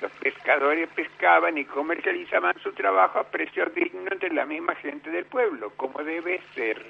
los 0.00 0.10
pescadores 0.14 0.88
pescaban 0.88 1.56
y 1.56 1.64
comercializaban 1.64 2.58
su 2.64 2.72
trabajo 2.72 3.20
a 3.20 3.30
precio 3.30 3.66
digno 3.66 4.10
entre 4.10 4.34
la 4.34 4.44
misma 4.44 4.74
gente 4.74 5.08
del 5.10 5.26
pueblo, 5.26 5.70
como 5.76 6.02
debe 6.02 6.40
ser. 6.52 6.84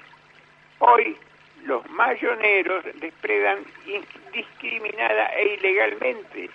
Hoy, 0.79 1.15
los 1.65 1.87
mayoneros 1.91 2.83
despredan 2.95 3.59
indiscriminada 3.85 5.27
e 5.35 5.53
ilegalmente 5.53 6.49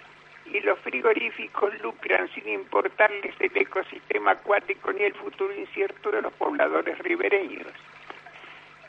y 0.46 0.60
los 0.60 0.78
frigoríficos 0.80 1.78
lucran 1.80 2.28
sin 2.34 2.48
importarles 2.48 3.34
el 3.38 3.56
ecosistema 3.56 4.32
acuático 4.32 4.92
ni 4.92 5.02
el 5.02 5.14
futuro 5.14 5.54
incierto 5.54 6.10
de 6.10 6.22
los 6.22 6.32
pobladores 6.34 6.98
ribereños. 6.98 7.72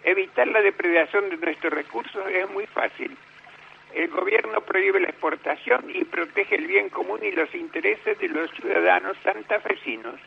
Evitar 0.03 0.47
la 0.47 0.61
depredación 0.61 1.29
de 1.29 1.37
nuestros 1.37 1.73
recursos 1.73 2.23
es 2.29 2.49
muy 2.49 2.65
fácil. 2.67 3.15
El 3.93 4.09
gobierno 4.09 4.59
prohíbe 4.61 4.99
la 4.99 5.09
exportación 5.09 5.85
y 5.93 6.03
protege 6.03 6.55
el 6.55 6.67
bien 6.67 6.89
común 6.89 7.19
y 7.23 7.31
los 7.31 7.53
intereses 7.53 8.17
de 8.17 8.27
los 8.27 8.51
ciudadanos 8.51 9.15
santafesinos. 9.23 10.19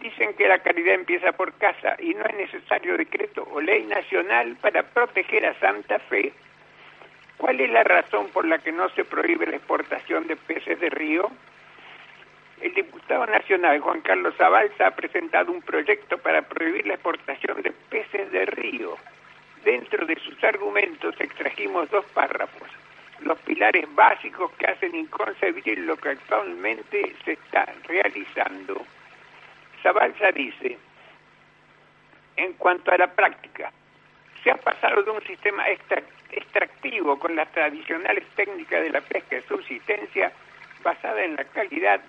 Dicen 0.00 0.34
que 0.34 0.46
la 0.46 0.58
caridad 0.58 0.94
empieza 0.94 1.32
por 1.32 1.54
casa 1.54 1.96
y 1.98 2.12
no 2.14 2.24
es 2.26 2.36
necesario 2.36 2.98
decreto 2.98 3.48
o 3.50 3.60
ley 3.60 3.84
nacional 3.84 4.56
para 4.60 4.82
proteger 4.82 5.46
a 5.46 5.58
Santa 5.58 5.98
Fe. 5.98 6.32
¿Cuál 7.44 7.60
es 7.60 7.70
la 7.72 7.84
razón 7.84 8.28
por 8.28 8.46
la 8.46 8.56
que 8.56 8.72
no 8.72 8.88
se 8.88 9.04
prohíbe 9.04 9.46
la 9.46 9.56
exportación 9.56 10.26
de 10.26 10.34
peces 10.34 10.80
de 10.80 10.88
río? 10.88 11.30
diputado 12.74 13.26
nacional 13.26 13.80
Juan 13.80 14.00
Carlos 14.00 14.34
Zabalza 14.38 14.86
ha 14.86 14.90
presentado 14.92 15.52
un 15.52 15.60
proyecto 15.60 16.16
para 16.16 16.40
prohibir 16.40 16.86
la 16.86 16.94
exportación 16.94 17.60
de 17.60 17.70
peces 17.90 18.32
de 18.32 18.46
río. 18.46 18.96
Dentro 19.62 20.06
de 20.06 20.16
sus 20.20 20.42
argumentos 20.42 21.14
extrajimos 21.20 21.90
dos 21.90 22.06
párrafos, 22.14 22.66
los 23.20 23.38
pilares 23.40 23.84
básicos 23.94 24.50
que 24.52 24.66
hacen 24.66 24.94
inconcebible 24.94 25.76
lo 25.82 25.98
que 25.98 26.08
actualmente 26.08 27.14
se 27.26 27.32
está 27.32 27.70
realizando. 27.86 28.86
Zabalza 29.82 30.32
dice, 30.32 30.78
en 32.36 32.54
cuanto 32.54 32.90
a 32.90 32.96
la 32.96 33.12
práctica, 33.12 33.70
se 34.44 34.50
ha 34.50 34.56
pasado 34.56 35.02
de 35.02 35.10
un 35.10 35.22
sistema 35.22 35.64
extractivo 36.30 37.18
con 37.18 37.34
las 37.34 37.50
tradicionales 37.52 38.24
técnicas 38.36 38.82
de 38.82 38.90
la 38.90 39.00
pesca 39.00 39.36
de 39.36 39.42
subsistencia 39.42 40.30
basada 40.82 41.24
en 41.24 41.34
la 41.34 41.44
calidad 41.44 42.00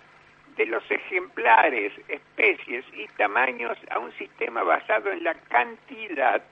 de 0.57 0.65
los 0.65 0.83
ejemplares, 0.91 1.93
especies 2.09 2.85
y 2.93 3.07
tamaños 3.17 3.77
a 3.89 3.99
un 3.99 4.11
sistema 4.13 4.63
basado 4.63 5.11
en 5.11 5.23
la 5.23 5.33
cantidad. 5.33 6.43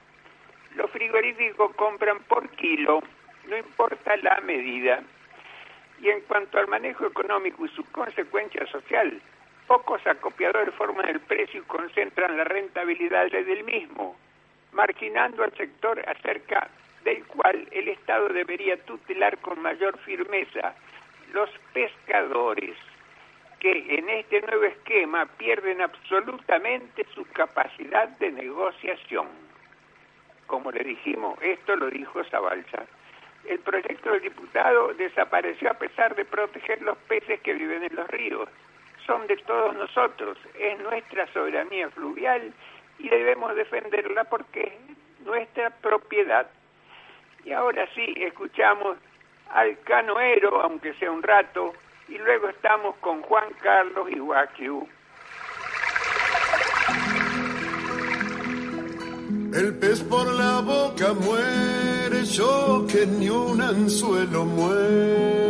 Los 0.76 0.90
frigoríficos 0.92 1.76
compran 1.76 2.20
por 2.24 2.50
kilo, 2.52 3.02
no 3.50 3.58
importa 3.58 4.16
la 4.18 4.40
medida. 4.42 5.02
Y 6.02 6.10
en 6.10 6.22
cuanto 6.22 6.60
al 6.60 6.68
manejo 6.68 7.06
económico 7.06 7.66
y 7.66 7.70
su 7.70 7.84
consecuencia 7.92 8.66
social, 8.68 9.22
pocos 9.68 10.06
acopiadores 10.08 10.74
forman 10.76 11.10
el 11.10 11.20
precio 11.20 11.62
y 11.62 11.66
concentran 11.66 12.38
la 12.38 12.46
rentabilidad 12.46 13.30
del 13.32 13.64
mismo, 13.64 14.18
marginando 14.74 15.44
al 15.44 15.54
sector 15.56 16.04
acerca 16.08 16.70
del 17.04 17.24
cual 17.26 17.68
el 17.72 17.90
Estado 17.90 18.30
debería 18.30 18.78
tutelar 18.86 19.38
con 19.40 19.62
mayor 19.62 19.98
firmeza 20.00 20.74
los 21.34 21.50
pescadores 21.74 22.76
que 23.60 23.98
en 23.98 24.10
este 24.10 24.42
nuevo 24.42 24.66
esquema 24.66 25.26
pierden 25.38 25.82
absolutamente 25.82 27.06
su 27.14 27.26
capacidad 27.28 28.10
de 28.20 28.32
negociación. 28.32 29.28
Como 30.48 30.70
le 30.72 30.84
dijimos, 30.84 31.42
esto 31.42 31.76
lo 31.78 31.90
dijo 31.90 32.24
Zabalza. 32.26 32.84
El 33.46 33.60
proyecto 33.60 34.12
del 34.12 34.22
diputado 34.22 34.94
desapareció 34.94 35.72
a 35.72 35.76
pesar 35.76 36.14
de 36.16 36.26
proteger 36.26 36.82
los 36.82 36.98
peces 37.10 37.40
que 37.42 37.54
viven 37.54 37.84
en 37.84 37.96
los 37.96 38.08
ríos. 38.10 38.50
Son 39.06 39.26
de 39.28 39.38
todos 39.38 39.76
nosotros, 39.76 40.38
es 40.60 40.80
nuestra 40.80 41.28
soberanía 41.28 41.90
fluvial 41.90 42.54
y 43.04 43.10
debemos 43.10 43.54
defenderla 43.56 44.24
porque 44.24 44.62
es 44.62 44.74
nuestra 45.26 45.70
propiedad. 45.70 46.48
Y 47.44 47.52
ahora 47.52 47.86
sí, 47.94 48.14
escuchamos 48.18 48.98
al 49.52 49.78
canoero, 49.82 50.62
aunque 50.62 50.94
sea 50.96 51.12
un 51.12 51.22
rato, 51.22 51.74
y 52.08 52.18
luego 52.18 52.48
estamos 52.50 52.96
con 52.98 53.22
Juan 53.22 53.50
Carlos 53.62 54.10
Iguaquiu. 54.10 54.88
El 59.54 59.78
pez 59.78 60.02
por 60.04 60.26
la 60.34 60.62
boca 60.62 61.14
muere, 61.14 62.24
yo 62.26 62.88
que 62.90 63.06
ni 63.06 63.30
un 63.30 63.62
anzuelo 63.62 64.46
muerdo. 64.46 65.44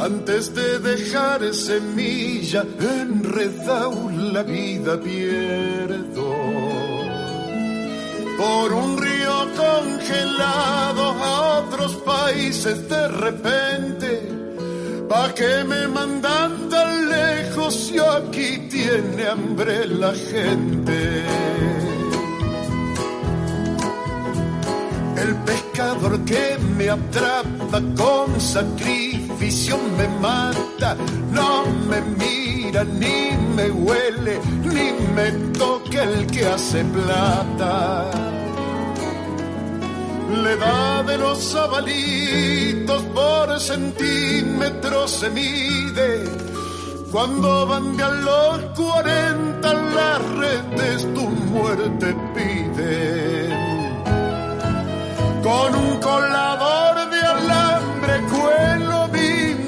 Antes 0.00 0.54
de 0.54 0.78
dejar 0.78 1.52
semilla, 1.52 2.64
enredado 2.80 4.10
la 4.32 4.44
vida 4.44 4.98
pierdo 5.00 6.28
por 8.38 8.72
un 8.72 8.96
río 8.96 9.36
congelado 9.56 11.02
a 11.02 11.58
otros 11.58 11.96
países 11.96 12.88
de 12.88 13.08
repente. 13.08 14.10
¿Pa' 15.08 15.34
que 15.34 15.64
me 15.64 15.88
mandan 15.88 16.68
tan 16.68 17.08
lejos 17.08 17.74
si 17.74 17.98
aquí 17.98 18.68
tiene 18.70 19.26
hambre 19.26 19.86
la 19.86 20.14
gente? 20.14 21.24
El 25.16 25.34
pescador 25.78 26.24
que 26.24 26.58
me 26.76 26.90
atrapa 26.90 27.80
con 27.96 28.40
sacrificio 28.40 29.78
me 29.96 30.08
mata, 30.20 30.96
no 31.30 31.66
me 31.88 32.00
mira 32.00 32.82
ni 32.82 33.30
me 33.54 33.70
huele, 33.70 34.40
ni 34.64 34.90
me 35.14 35.30
toca 35.56 36.02
el 36.02 36.26
que 36.26 36.46
hace 36.46 36.84
plata 36.84 38.10
le 40.42 40.56
da 40.56 41.02
de 41.04 41.16
los 41.16 41.38
sabalitos 41.38 43.02
por 43.14 43.60
centímetros 43.60 45.10
se 45.12 45.30
mide. 45.30 46.24
Cuando 47.10 47.66
van 47.66 47.96
de 47.96 48.02
a 48.02 48.10
los 48.10 48.58
cuarenta 48.76 49.72
las 49.72 50.22
redes 50.42 51.14
tu 51.14 51.22
muerte 51.22 52.14
piden. 52.34 53.27
Con 55.42 55.74
un 55.74 55.98
colador 55.98 57.10
de 57.10 57.20
alambre 57.20 58.20
cuelo 58.30 59.08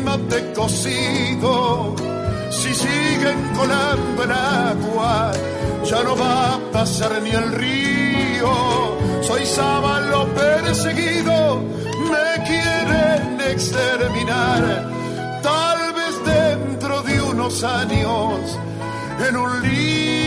mate 0.05 0.53
cocido. 0.53 1.95
Si 2.51 2.75
siguen 2.75 3.39
colando 3.57 4.25
el 4.25 4.33
agua, 4.33 5.33
ya 5.85 6.03
no 6.03 6.17
va 6.17 6.55
a 6.55 6.59
pasar 6.73 7.23
ni 7.23 7.31
el 7.31 7.53
río 7.53 8.91
soy 9.31 9.47
sábalo 9.47 10.27
perseguido, 10.35 11.63
me 12.11 12.29
quieren 12.45 13.41
exterminar. 13.41 14.63
Tal 15.43 15.93
vez 15.95 16.15
dentro 16.25 17.03
de 17.03 17.23
unos 17.23 17.63
años, 17.63 18.59
en 19.29 19.37
un 19.37 19.63
libro 19.63 20.19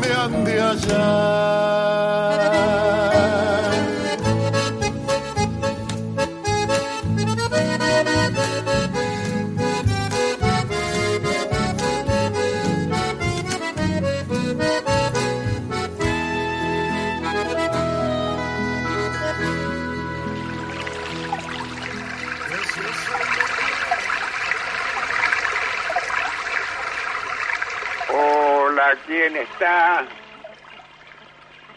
me 0.00 0.08
han 0.12 0.44
de 0.44 0.60
hallar. 0.60 2.25
¿Quién 29.16 29.36
está? 29.36 30.04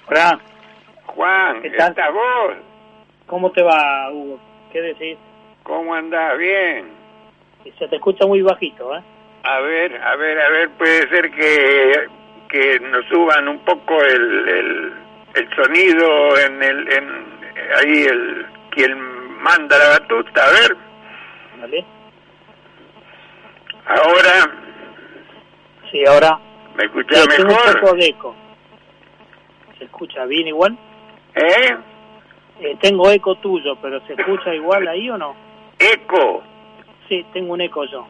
Hola. 0.08 0.40
Juan, 1.06 1.62
¿Qué 1.62 1.70
tal? 1.72 1.92
¿estás 1.92 2.14
vos? 2.14 2.56
¿Cómo 3.28 3.52
te 3.52 3.64
va, 3.64 4.12
Hugo? 4.12 4.40
¿Qué 4.72 4.82
decís? 4.82 5.18
¿Cómo 5.64 5.94
andás? 5.94 6.38
Bien. 6.38 6.92
se 7.78 7.88
te 7.88 7.96
escucha 7.96 8.26
muy 8.26 8.42
bajito, 8.42 8.94
¿eh? 8.96 9.02
A 9.44 9.60
ver, 9.62 10.02
a 10.02 10.16
ver, 10.18 10.42
a 10.42 10.50
ver, 10.50 10.70
puede 10.72 11.08
ser 11.08 11.32
que, 11.32 12.08
que 12.50 12.80
nos 12.82 13.06
suban 13.06 13.48
un 13.48 13.60
poco 13.60 14.02
el, 14.04 14.50
el, 14.50 14.94
el 15.36 15.56
sonido 15.56 16.38
en 16.40 16.62
el, 16.62 16.92
en, 16.92 17.26
ahí 17.78 18.04
el, 18.04 18.46
quien 18.72 19.00
manda 19.42 19.78
la 19.78 20.00
batuta, 20.00 20.46
a 20.46 20.50
ver. 20.50 20.78
Vale. 21.62 21.86
Ahora. 23.86 24.52
Sí, 25.90 26.04
ahora. 26.06 26.49
¿Me 26.80 27.44
mejor? 27.44 27.76
un 27.76 27.82
poco 27.82 27.96
de 27.96 28.06
eco. 28.08 28.36
¿Se 29.78 29.84
escucha 29.86 30.26
bien 30.26 30.48
igual? 30.48 30.78
¿Eh? 31.36 31.78
¿Eh? 32.62 32.78
Tengo 32.82 33.10
eco 33.12 33.36
tuyo, 33.36 33.76
pero 33.82 34.00
¿se 34.06 34.14
escucha 34.14 34.54
igual 34.54 34.88
ahí 34.88 35.10
o 35.10 35.18
no? 35.18 35.36
¿Eco? 35.78 36.44
Sí, 37.08 37.26
tengo 37.34 37.54
un 37.54 37.62
eco 37.62 37.86
yo. 37.86 38.06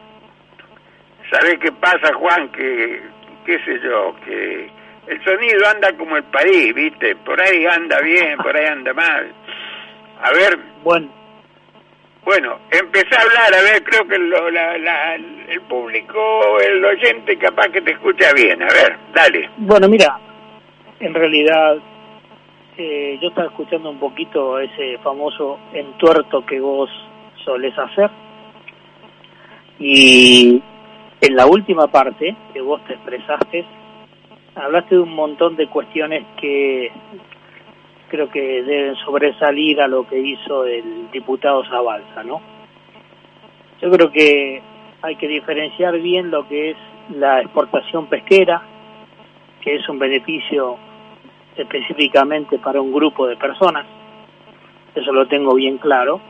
¿Sabes 1.30 1.58
qué 1.60 1.72
pasa, 1.72 2.12
Juan? 2.14 2.50
Que, 2.50 3.02
qué 3.44 3.58
sé 3.64 3.80
yo, 3.82 4.14
que 4.24 4.70
el 5.06 5.24
sonido 5.24 5.68
anda 5.68 5.92
como 5.96 6.16
el 6.16 6.24
país, 6.24 6.74
¿viste? 6.74 7.16
Por 7.16 7.40
ahí 7.40 7.66
anda 7.66 8.00
bien, 8.00 8.36
por 8.38 8.56
ahí 8.56 8.66
anda 8.66 8.92
mal. 8.92 9.32
A 10.22 10.32
ver. 10.32 10.58
Bueno, 10.82 11.08
bueno, 12.24 12.58
empecé 12.70 13.16
a 13.16 13.22
hablar, 13.22 13.54
a 13.54 13.62
ver, 13.62 13.82
creo 13.82 14.06
que 14.06 14.16
el 14.16 15.60
público, 15.62 16.60
el 16.60 16.84
oyente 16.84 17.36
capaz 17.38 17.68
que 17.68 17.80
te 17.80 17.92
escucha 17.92 18.32
bien, 18.34 18.62
a 18.62 18.66
ver, 18.66 18.96
dale. 19.14 19.50
Bueno, 19.56 19.88
mira, 19.88 20.18
en 21.00 21.14
realidad 21.14 21.78
eh, 22.76 23.18
yo 23.20 23.28
estaba 23.28 23.48
escuchando 23.48 23.90
un 23.90 23.98
poquito 23.98 24.58
ese 24.58 24.98
famoso 24.98 25.58
entuerto 25.72 26.44
que 26.44 26.60
vos 26.60 26.90
solés 27.44 27.76
hacer 27.78 28.10
y 29.78 30.62
en 31.22 31.36
la 31.36 31.46
última 31.46 31.86
parte 31.86 32.36
que 32.52 32.60
vos 32.60 32.84
te 32.84 32.94
expresaste, 32.94 33.64
hablaste 34.54 34.94
de 34.94 35.00
un 35.00 35.14
montón 35.14 35.56
de 35.56 35.66
cuestiones 35.68 36.24
que 36.38 36.92
creo 38.10 38.28
que 38.28 38.62
deben 38.62 38.96
sobresalir 38.96 39.80
a 39.80 39.86
lo 39.86 40.06
que 40.06 40.18
hizo 40.18 40.66
el 40.66 41.10
diputado 41.12 41.64
Zabalza, 41.64 42.24
¿no? 42.24 42.40
Yo 43.80 43.90
creo 43.90 44.10
que 44.10 44.60
hay 45.00 45.16
que 45.16 45.28
diferenciar 45.28 45.98
bien 46.00 46.30
lo 46.30 46.46
que 46.46 46.70
es 46.70 46.76
la 47.16 47.40
exportación 47.40 48.06
pesquera, 48.06 48.62
que 49.60 49.76
es 49.76 49.88
un 49.88 49.98
beneficio 49.98 50.76
específicamente 51.56 52.58
para 52.58 52.80
un 52.80 52.92
grupo 52.92 53.26
de 53.26 53.36
personas, 53.36 53.86
eso 54.94 55.12
lo 55.12 55.26
tengo 55.26 55.54
bien 55.54 55.78
claro, 55.78 56.20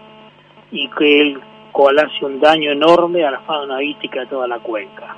y 0.70 0.88
que 0.88 1.36
cual 1.72 1.98
hace 1.98 2.24
un 2.24 2.40
daño 2.40 2.72
enorme 2.72 3.24
a 3.24 3.30
la 3.30 3.40
fauna 3.40 3.78
vítica 3.78 4.20
de 4.20 4.26
toda 4.26 4.46
la 4.46 4.58
cuenca. 4.58 5.16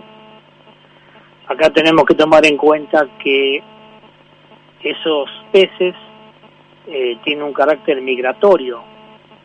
Acá 1.48 1.70
tenemos 1.70 2.04
que 2.04 2.14
tomar 2.14 2.46
en 2.46 2.56
cuenta 2.56 3.06
que 3.18 3.62
esos 4.82 5.30
peces 5.50 5.94
eh, 6.86 7.18
tienen 7.24 7.44
un 7.44 7.52
carácter 7.52 8.00
migratorio, 8.00 8.82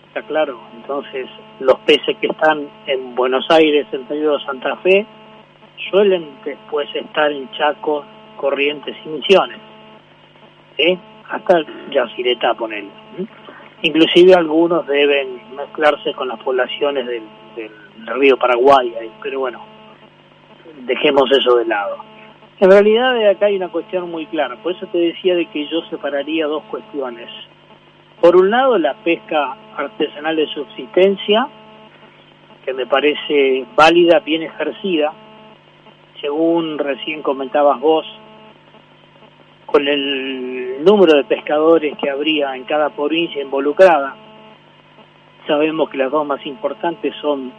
está 0.08 0.22
claro. 0.24 0.60
Entonces, 0.76 1.28
los 1.60 1.80
peces 1.80 2.18
que 2.18 2.28
están 2.28 2.68
en 2.86 3.16
Buenos 3.16 3.46
Aires, 3.50 3.88
en 3.92 4.08
Río 4.08 4.38
de 4.38 4.46
Santa 4.46 4.76
Fe, 4.78 5.06
suelen 5.90 6.30
después 6.44 6.88
estar 6.96 7.32
en 7.32 7.50
Chaco, 7.52 8.04
Corrientes 8.38 8.96
y 9.06 9.10
Misiones. 9.10 9.60
¿eh? 10.78 10.98
Hasta 11.30 11.62
Yacireta, 11.92 12.54
ponele. 12.54 12.90
Inclusive 13.82 14.34
algunos 14.34 14.88
deben 14.88 15.40
mezclarse 15.56 16.14
con 16.14 16.28
las 16.28 16.40
poblaciones 16.40 17.06
del, 17.06 17.24
río 18.06 18.38
Paraguay, 18.38 18.94
pero 19.22 19.40
bueno, 19.42 19.60
dejemos 20.86 21.30
eso 21.32 21.58
de 21.58 21.66
lado. 21.66 21.98
En 22.60 22.72
realidad 22.72 23.30
acá 23.30 23.46
hay 23.46 23.56
una 23.58 23.70
cuestión 23.70 24.10
muy 24.10 24.26
clara, 24.26 24.56
por 24.56 24.72
eso 24.72 24.88
te 24.88 24.98
decía 24.98 25.36
de 25.36 25.46
que 25.46 25.68
yo 25.68 25.82
separaría 25.92 26.48
dos 26.48 26.64
cuestiones. 26.64 27.30
Por 28.20 28.36
un 28.36 28.50
lado, 28.50 28.80
la 28.80 28.96
pesca 28.96 29.56
artesanal 29.76 30.36
de 30.36 30.48
subsistencia, 30.48 31.48
que 32.66 32.74
me 32.74 32.88
parece 32.88 33.64
válida, 33.76 34.20
bien 34.22 34.42
ejercida, 34.42 35.14
según 36.20 36.80
recién 36.80 37.22
comentabas 37.22 37.80
vos, 37.80 38.08
con 39.68 39.88
el 39.88 40.84
número 40.84 41.14
de 41.16 41.26
pescadores 41.26 41.96
que 42.00 42.10
habría 42.10 42.56
en 42.56 42.64
cada 42.64 42.90
provincia 42.90 43.40
involucrada. 43.40 44.16
Sabemos 45.46 45.92
que 45.92 45.98
las 45.98 46.10
dos 46.10 46.26
más 46.26 46.44
importantes 46.44 47.14
son 47.22 47.52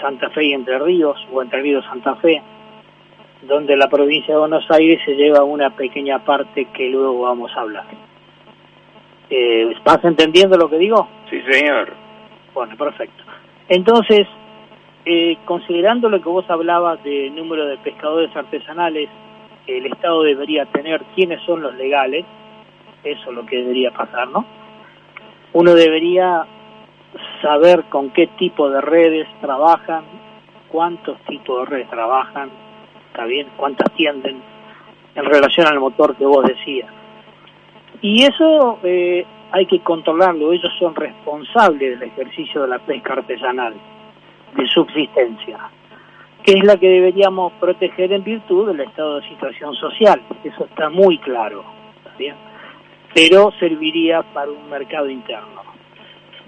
Santa 0.00 0.30
Fe 0.30 0.44
y 0.44 0.52
Entre 0.52 0.78
Ríos, 0.78 1.18
o 1.32 1.42
Entre 1.42 1.60
Ríos 1.60 1.84
Santa 1.86 2.14
Fe, 2.16 2.40
donde 3.46 3.76
la 3.76 3.88
provincia 3.88 4.34
de 4.34 4.40
Buenos 4.40 4.70
Aires 4.70 5.00
se 5.04 5.14
lleva 5.14 5.44
una 5.44 5.70
pequeña 5.70 6.24
parte 6.24 6.66
que 6.66 6.88
luego 6.88 7.22
vamos 7.22 7.50
a 7.56 7.60
hablar. 7.60 7.86
Eh, 9.30 9.74
¿Vas 9.84 10.04
entendiendo 10.04 10.56
lo 10.56 10.68
que 10.68 10.78
digo? 10.78 11.08
Sí, 11.30 11.40
señor. 11.50 11.92
Bueno, 12.52 12.76
perfecto. 12.76 13.24
Entonces, 13.68 14.26
eh, 15.04 15.36
considerando 15.44 16.08
lo 16.08 16.20
que 16.20 16.28
vos 16.28 16.48
hablabas 16.48 17.02
de 17.02 17.30
número 17.30 17.66
de 17.66 17.76
pescadores 17.78 18.34
artesanales 18.36 19.08
el 19.66 19.86
Estado 19.86 20.22
debería 20.22 20.66
tener 20.66 21.02
quiénes 21.14 21.40
son 21.42 21.62
los 21.62 21.74
legales, 21.74 22.24
eso 23.02 23.30
es 23.30 23.36
lo 23.36 23.46
que 23.46 23.56
debería 23.56 23.90
pasar, 23.90 24.28
¿no? 24.28 24.44
Uno 25.52 25.74
debería 25.74 26.46
saber 27.40 27.84
con 27.84 28.10
qué 28.10 28.26
tipo 28.26 28.68
de 28.68 28.80
redes 28.80 29.28
trabajan, 29.40 30.04
cuántos 30.68 31.18
tipos 31.20 31.60
de 31.60 31.76
redes 31.76 31.90
trabajan, 31.90 32.50
está 33.14 33.26
bien, 33.26 33.46
cuántas 33.56 33.92
tienden 33.94 34.42
en 35.14 35.24
relación 35.24 35.68
al 35.68 35.78
motor 35.78 36.16
que 36.16 36.26
vos 36.26 36.44
decías. 36.44 36.90
Y 38.02 38.24
eso 38.24 38.80
eh, 38.82 39.24
hay 39.52 39.66
que 39.66 39.78
controlarlo, 39.80 40.52
ellos 40.52 40.72
son 40.80 40.96
responsables 40.96 42.00
del 42.00 42.10
ejercicio 42.10 42.62
de 42.62 42.68
la 42.68 42.80
pesca 42.80 43.12
artesanal, 43.12 43.74
de 44.56 44.66
subsistencia 44.68 45.58
que 46.42 46.52
es 46.52 46.64
la 46.64 46.76
que 46.76 46.90
deberíamos 46.90 47.54
proteger 47.54 48.12
en 48.12 48.22
virtud 48.22 48.66
del 48.66 48.80
estado 48.80 49.18
de 49.18 49.28
situación 49.30 49.74
social. 49.76 50.20
Eso 50.44 50.66
está 50.66 50.90
muy 50.90 51.16
claro, 51.16 51.64
¿bien? 52.18 52.34
pero 53.14 53.52
serviría 53.58 54.22
para 54.22 54.50
un 54.50 54.68
mercado 54.68 55.08
interno. 55.08 55.62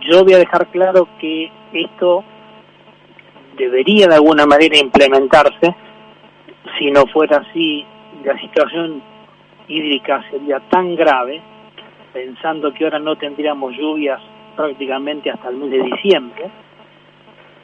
Yo 0.00 0.24
voy 0.24 0.34
a 0.34 0.38
dejar 0.38 0.66
claro 0.66 1.08
que 1.18 1.50
esto 1.72 2.24
debería 3.56 4.08
de 4.08 4.16
alguna 4.16 4.44
manera 4.44 4.76
implementarse, 4.76 5.74
si 6.78 6.90
no 6.90 7.06
fuera 7.06 7.38
así, 7.38 7.84
la 8.24 8.38
situación 8.38 9.02
hídrica 9.68 10.24
sería 10.30 10.60
tan 10.68 10.94
grave, 10.94 11.40
pensando 12.12 12.72
que 12.72 12.84
ahora 12.84 12.98
no 12.98 13.16
tendríamos 13.16 13.76
lluvias 13.76 14.20
prácticamente 14.56 15.30
hasta 15.30 15.48
el 15.48 15.56
mes 15.56 15.70
de 15.70 15.82
diciembre, 15.82 16.50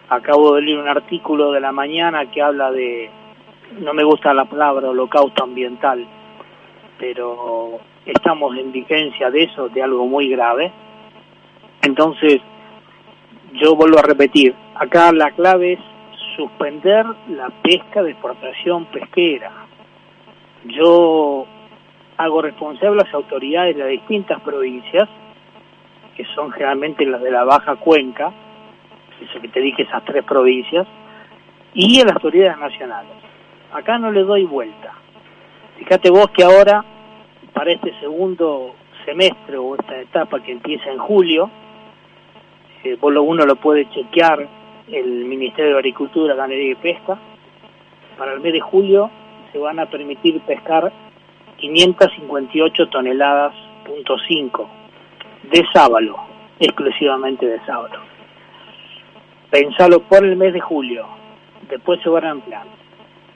acabo 0.08 0.54
de 0.54 0.62
leer 0.62 0.78
un 0.78 0.88
artículo 0.88 1.52
de 1.52 1.60
la 1.60 1.72
mañana 1.72 2.30
que 2.30 2.42
habla 2.42 2.70
de, 2.70 3.10
no 3.80 3.94
me 3.94 4.04
gusta 4.04 4.34
la 4.34 4.44
palabra 4.44 4.90
holocausto 4.90 5.44
ambiental, 5.44 6.06
pero 6.98 7.80
estamos 8.04 8.56
en 8.56 8.72
vigencia 8.72 9.30
de 9.30 9.44
eso, 9.44 9.68
de 9.68 9.82
algo 9.82 10.06
muy 10.06 10.28
grave. 10.28 10.70
Entonces, 11.82 12.40
yo 13.54 13.74
vuelvo 13.74 13.98
a 13.98 14.02
repetir, 14.02 14.54
acá 14.74 15.12
la 15.12 15.30
clave 15.30 15.74
es 15.74 15.80
suspender 16.36 17.06
la 17.28 17.50
pesca 17.62 18.02
de 18.02 18.12
exportación 18.12 18.86
pesquera. 18.86 19.50
Yo 20.64 21.46
hago 22.16 22.42
responsable 22.42 23.00
a 23.00 23.04
las 23.04 23.14
autoridades 23.14 23.76
de 23.76 23.82
las 23.82 23.90
distintas 23.90 24.40
provincias, 24.42 25.08
que 26.16 26.24
son 26.34 26.52
generalmente 26.52 27.04
las 27.06 27.22
de 27.22 27.30
la 27.30 27.44
Baja 27.44 27.76
Cuenca, 27.76 28.32
eso 29.20 29.40
que 29.40 29.48
te 29.48 29.60
dije, 29.60 29.82
esas 29.82 30.04
tres 30.04 30.24
provincias, 30.24 30.86
y 31.74 32.00
en 32.00 32.06
las 32.06 32.16
autoridades 32.16 32.58
nacionales. 32.58 33.12
Acá 33.72 33.98
no 33.98 34.10
le 34.10 34.22
doy 34.22 34.44
vuelta. 34.44 34.92
Fíjate 35.78 36.10
vos 36.10 36.28
que 36.30 36.44
ahora, 36.44 36.84
para 37.52 37.72
este 37.72 37.98
segundo 38.00 38.74
semestre 39.04 39.56
o 39.56 39.74
esta 39.74 39.98
etapa 39.98 40.40
que 40.40 40.52
empieza 40.52 40.90
en 40.90 40.98
julio, 40.98 41.50
eh, 42.84 42.96
vos 43.00 43.12
lo, 43.12 43.22
uno 43.22 43.44
lo 43.46 43.56
puede 43.56 43.88
chequear 43.90 44.46
el 44.88 45.24
Ministerio 45.24 45.72
de 45.72 45.78
Agricultura, 45.78 46.34
Ganadería 46.34 46.72
y 46.72 46.76
Pesca, 46.76 47.18
para 48.18 48.32
el 48.32 48.40
mes 48.40 48.52
de 48.52 48.60
julio 48.60 49.10
se 49.52 49.58
van 49.58 49.78
a 49.78 49.86
permitir 49.86 50.40
pescar 50.42 50.92
558 51.58 52.88
toneladas, 52.88 53.54
punto 53.84 54.16
5, 54.26 54.70
de 55.50 55.64
sábalo, 55.72 56.16
exclusivamente 56.58 57.46
de 57.46 57.60
sábalo 57.66 58.12
pensalo 59.52 60.00
por 60.00 60.24
el 60.24 60.34
mes 60.34 60.54
de 60.54 60.60
julio, 60.60 61.06
después 61.68 62.00
se 62.02 62.08
van 62.08 62.24
a 62.24 62.30
ampliar. 62.30 62.64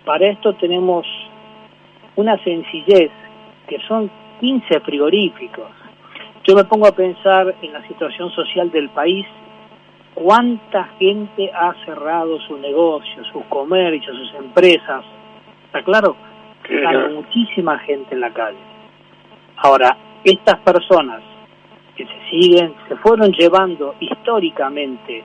Para 0.06 0.26
esto 0.28 0.54
tenemos 0.54 1.06
una 2.16 2.42
sencillez, 2.42 3.10
que 3.68 3.78
son 3.86 4.10
15 4.40 4.80
frigoríficos. 4.80 5.68
Yo 6.44 6.56
me 6.56 6.64
pongo 6.64 6.86
a 6.86 6.92
pensar 6.92 7.54
en 7.60 7.72
la 7.74 7.86
situación 7.86 8.30
social 8.30 8.70
del 8.70 8.88
país, 8.88 9.26
cuánta 10.16 10.84
gente 10.98 11.50
ha 11.52 11.74
cerrado 11.84 12.40
su 12.40 12.56
negocio, 12.56 13.22
sus 13.32 13.44
comercios, 13.44 14.16
sus 14.16 14.34
empresas. 14.34 15.04
¿Está 15.66 15.82
claro? 15.82 16.16
Hay 16.64 17.14
muchísima 17.14 17.78
gente 17.80 18.14
en 18.14 18.22
la 18.22 18.32
calle. 18.32 18.58
Ahora, 19.58 19.96
estas 20.24 20.58
personas 20.60 21.22
que 21.94 22.06
se 22.06 22.30
siguen, 22.30 22.74
se 22.88 22.96
fueron 22.96 23.30
llevando 23.32 23.94
históricamente 24.00 25.22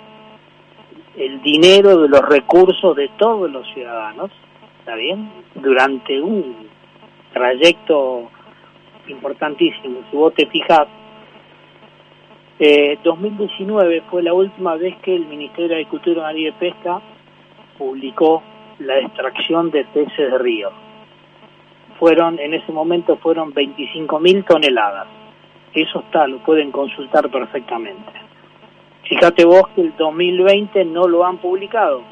el 1.16 1.42
dinero 1.42 1.98
de 1.98 2.10
los 2.10 2.22
recursos 2.22 2.96
de 2.96 3.10
todos 3.18 3.50
los 3.50 3.66
ciudadanos, 3.74 4.30
¿está 4.80 4.96
bien? 4.96 5.32
Durante 5.56 6.22
un 6.22 6.68
trayecto 7.34 8.30
importantísimo. 9.08 10.00
Si 10.10 10.18
vos 10.18 10.34
te 10.34 10.46
fijas, 10.48 10.88
eh, 12.64 13.00
2019 13.04 14.04
fue 14.08 14.22
la 14.22 14.36
última 14.36 14.76
vez 14.76 14.96
que 14.98 15.16
el 15.16 15.26
Ministerio 15.26 15.70
de 15.70 15.76
Agricultura 15.78 16.32
y 16.38 16.52
Pesca 16.52 17.02
publicó 17.76 18.44
la 18.78 19.00
extracción 19.00 19.72
de 19.72 19.84
peces 19.86 20.32
de 20.32 20.38
río. 20.38 20.70
Fueron, 21.98 22.38
en 22.38 22.54
ese 22.54 22.72
momento 22.72 23.18
fueron 23.18 23.52
25 23.52 24.20
mil 24.20 24.46
toneladas. 24.46 25.08
Eso 25.74 26.02
está, 26.02 26.28
lo 26.28 26.38
pueden 26.44 26.72
consultar 26.72 27.32
perfectamente. 27.32 28.12
Fíjate 29.10 29.44
vos 29.44 29.68
que 29.70 29.82
el 29.82 29.96
2020 29.98 30.86
no 30.86 31.08
lo 31.08 31.26
han 31.26 31.40
publicado. 31.40 32.04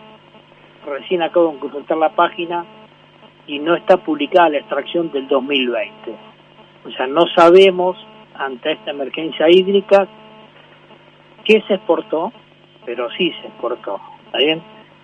Recién 0.84 1.22
acabo 1.22 1.52
de 1.52 1.60
consultar 1.60 1.98
la 1.98 2.10
página 2.10 2.66
y 3.46 3.60
no 3.60 3.76
está 3.76 3.98
publicada 3.98 4.50
la 4.50 4.58
extracción 4.58 5.12
del 5.12 5.28
2020. 5.28 6.12
O 6.88 6.90
sea, 6.90 7.06
no 7.06 7.28
sabemos 7.36 7.98
ante 8.34 8.72
esta 8.72 8.90
emergencia 8.90 9.48
hídrica 9.48 10.08
qué 11.50 11.64
se 11.68 11.74
exportó, 11.74 12.32
pero 12.86 13.10
sí 13.18 13.34
se 13.42 13.48
exportó. 13.48 14.00
¿Está 14.28 14.38
bien? 14.38 14.62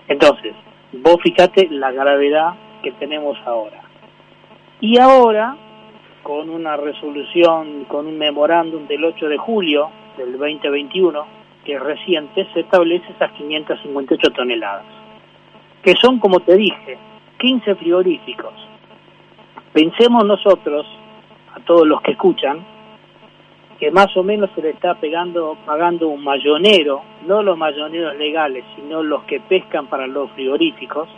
Entonces, 0.08 0.54
vos 0.94 1.18
fíjate 1.24 1.68
la 1.72 1.92
gravedad 1.92 2.54
que 2.84 2.92
tenemos 2.92 3.36
ahora. 3.48 3.82
Y 4.80 5.00
ahora, 5.00 5.58
con 6.22 6.52
una 6.52 6.78
resolución, 6.78 7.86
con 7.86 8.06
un 8.06 8.20
memorándum 8.20 8.86
del 8.86 9.06
8 9.06 9.28
de 9.28 9.38
julio 9.40 9.90
del 10.18 10.38
2021, 10.38 11.26
que 11.66 11.74
es 11.74 11.82
reciente, 11.82 12.48
se 12.54 12.60
establece 12.60 13.12
esas 13.12 13.32
558 13.32 14.30
toneladas, 14.30 14.86
que 15.82 15.96
son, 16.00 16.20
como 16.20 16.42
te 16.42 16.56
dije, 16.56 17.00
15 17.40 17.74
frigoríficos. 17.74 18.54
Pensemos 19.74 20.24
nosotros, 20.24 20.86
a 21.56 21.60
todos 21.62 21.88
los 21.88 22.02
que 22.04 22.12
escuchan, 22.12 22.64
que 23.80 23.92
más 23.92 24.16
o 24.16 24.24
menos 24.24 24.50
se 24.56 24.62
le 24.62 24.70
está 24.70 24.96
pegando, 24.96 25.58
pagando 25.66 26.08
un 26.08 26.24
mayonero, 26.24 27.04
no 27.26 27.44
los 27.44 27.58
mayoneros 27.58 28.16
legales, 28.16 28.64
sino 28.76 29.04
los 29.04 29.24
que 29.24 29.40
pescan 29.42 29.88
para 29.88 30.08
los 30.08 30.32
frigoríficos, 30.32 31.10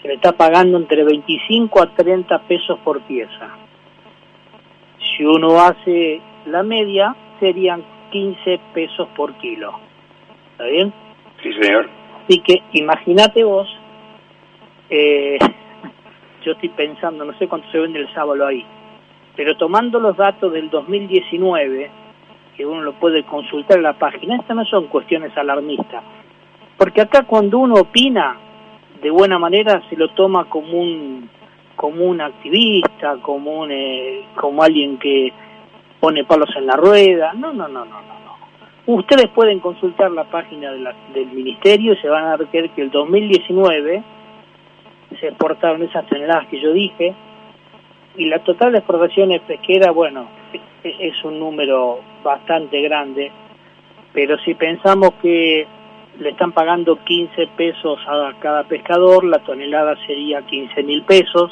se 0.00 0.08
le 0.08 0.14
está 0.14 0.32
pagando 0.32 0.76
entre 0.76 1.04
25 1.04 1.82
a 1.82 1.94
30 1.94 2.38
pesos 2.40 2.78
por 2.80 3.00
pieza. 3.02 3.56
Si 4.98 5.24
uno 5.24 5.60
hace 5.60 6.20
la 6.46 6.64
media, 6.64 7.14
serían 7.38 7.84
15 8.10 8.58
pesos 8.74 9.08
por 9.14 9.34
kilo. 9.34 9.72
¿Está 10.52 10.64
bien? 10.64 10.92
Sí, 11.42 11.52
señor. 11.60 11.88
Así 12.24 12.40
que 12.40 12.62
imagínate 12.72 13.44
vos, 13.44 13.68
eh, 14.90 15.38
yo 16.44 16.52
estoy 16.52 16.68
pensando, 16.70 17.24
no 17.24 17.38
sé 17.38 17.46
cuánto 17.46 17.70
se 17.70 17.78
vende 17.78 18.00
el 18.00 18.12
sábado 18.12 18.44
ahí, 18.44 18.64
pero 19.36 19.56
tomando 19.56 19.98
los 19.98 20.16
datos 20.16 20.52
del 20.52 20.68
2019, 20.70 21.90
que 22.56 22.66
uno 22.66 22.82
lo 22.82 22.92
puede 22.94 23.24
consultar 23.24 23.78
en 23.78 23.84
la 23.84 23.94
página, 23.94 24.36
estas 24.36 24.56
no 24.56 24.64
son 24.66 24.86
cuestiones 24.88 25.36
alarmistas, 25.36 26.02
porque 26.76 27.00
acá 27.00 27.24
cuando 27.24 27.58
uno 27.58 27.74
opina, 27.76 28.36
de 29.02 29.10
buena 29.10 29.38
manera 29.38 29.82
se 29.88 29.96
lo 29.96 30.08
toma 30.10 30.44
como 30.48 30.78
un 30.78 31.28
como 31.74 32.04
un 32.04 32.20
activista, 32.20 33.16
como 33.22 33.60
un 33.60 33.70
eh, 33.72 34.26
como 34.34 34.62
alguien 34.62 34.98
que 34.98 35.32
pone 35.98 36.24
palos 36.24 36.50
en 36.56 36.66
la 36.66 36.76
rueda. 36.76 37.32
No, 37.32 37.52
no, 37.52 37.66
no, 37.66 37.84
no, 37.84 38.00
no. 38.02 38.12
Ustedes 38.86 39.28
pueden 39.28 39.58
consultar 39.58 40.10
la 40.12 40.24
página 40.24 40.70
del 40.70 41.26
ministerio 41.32 41.94
y 41.94 41.96
se 41.96 42.08
van 42.08 42.26
a 42.26 42.36
ver 42.36 42.48
que 42.48 42.82
el 42.82 42.90
2019 42.90 44.02
se 45.18 45.28
exportaron 45.28 45.82
esas 45.82 46.06
toneladas 46.06 46.46
que 46.48 46.60
yo 46.60 46.72
dije 46.72 47.14
y 48.16 48.26
la 48.26 48.40
total 48.40 48.72
de 48.72 48.78
exportaciones 48.78 49.40
pesqueras, 49.42 49.94
bueno, 49.94 50.28
e-, 50.52 50.88
e-, 50.88 51.08
es 51.08 51.24
un 51.24 51.38
número 51.38 52.00
bastante 52.22 52.80
grande, 52.82 53.30
pero 54.12 54.38
si 54.38 54.54
pensamos 54.54 55.14
que 55.22 55.66
le 56.18 56.30
están 56.30 56.52
pagando 56.52 56.96
15 56.96 57.46
pesos 57.56 57.98
a 58.06 58.34
cada 58.40 58.64
pescador, 58.64 59.24
la 59.24 59.38
tonelada 59.38 59.96
sería 60.06 60.42
15 60.42 60.82
mil 60.82 61.02
pesos, 61.02 61.50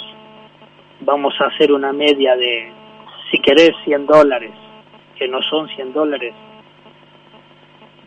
vamos 1.01 1.35
a 1.41 1.47
hacer 1.47 1.73
una 1.73 1.93
media 1.93 2.37
de, 2.37 2.71
si 3.31 3.39
querés, 3.39 3.73
100 3.85 4.07
dólares, 4.07 4.53
que 5.17 5.27
no 5.29 5.41
son 5.43 5.69
100 5.69 5.93
dólares. 5.93 6.35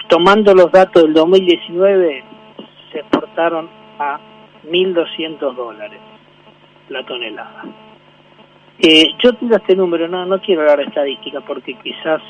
Tomando 0.08 0.54
los 0.54 0.72
datos 0.72 1.04
del 1.04 1.14
2019, 1.14 2.24
se 2.92 3.00
exportaron 3.00 3.68
a 3.98 4.20
1.200 4.66 5.56
dólares 5.56 6.00
la 6.90 7.04
tonelada. 7.04 7.64
Eh, 8.80 9.06
yo 9.24 9.34
tiro 9.34 9.56
este 9.56 9.76
número, 9.76 10.08
no, 10.08 10.26
no 10.26 10.42
quiero 10.42 10.62
hablar 10.62 10.80
de 10.80 10.86
estadística 10.86 11.42
porque 11.42 11.76
quizás 11.76 12.22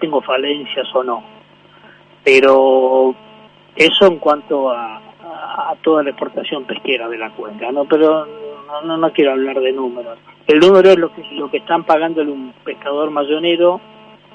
tengo 0.00 0.20
falencias 0.20 0.86
o 0.94 1.02
no, 1.04 1.22
pero 2.24 3.14
eso 3.74 4.06
en 4.06 4.18
cuanto 4.18 4.70
a, 4.70 5.00
a, 5.22 5.74
toda 5.82 6.02
la 6.02 6.10
exportación 6.10 6.64
pesquera 6.64 7.08
de 7.08 7.18
la 7.18 7.30
cuenca, 7.30 7.70
¿no? 7.72 7.84
Pero 7.84 8.26
no, 8.84 8.96
no, 8.96 9.12
quiero 9.12 9.32
hablar 9.32 9.60
de 9.60 9.72
números. 9.72 10.18
El 10.46 10.60
número 10.60 10.90
es 10.90 10.98
lo 10.98 11.12
que, 11.12 11.22
lo 11.32 11.50
que 11.50 11.58
están 11.58 11.84
pagando 11.84 12.22
un 12.22 12.52
pescador 12.64 13.10
mayonero 13.10 13.80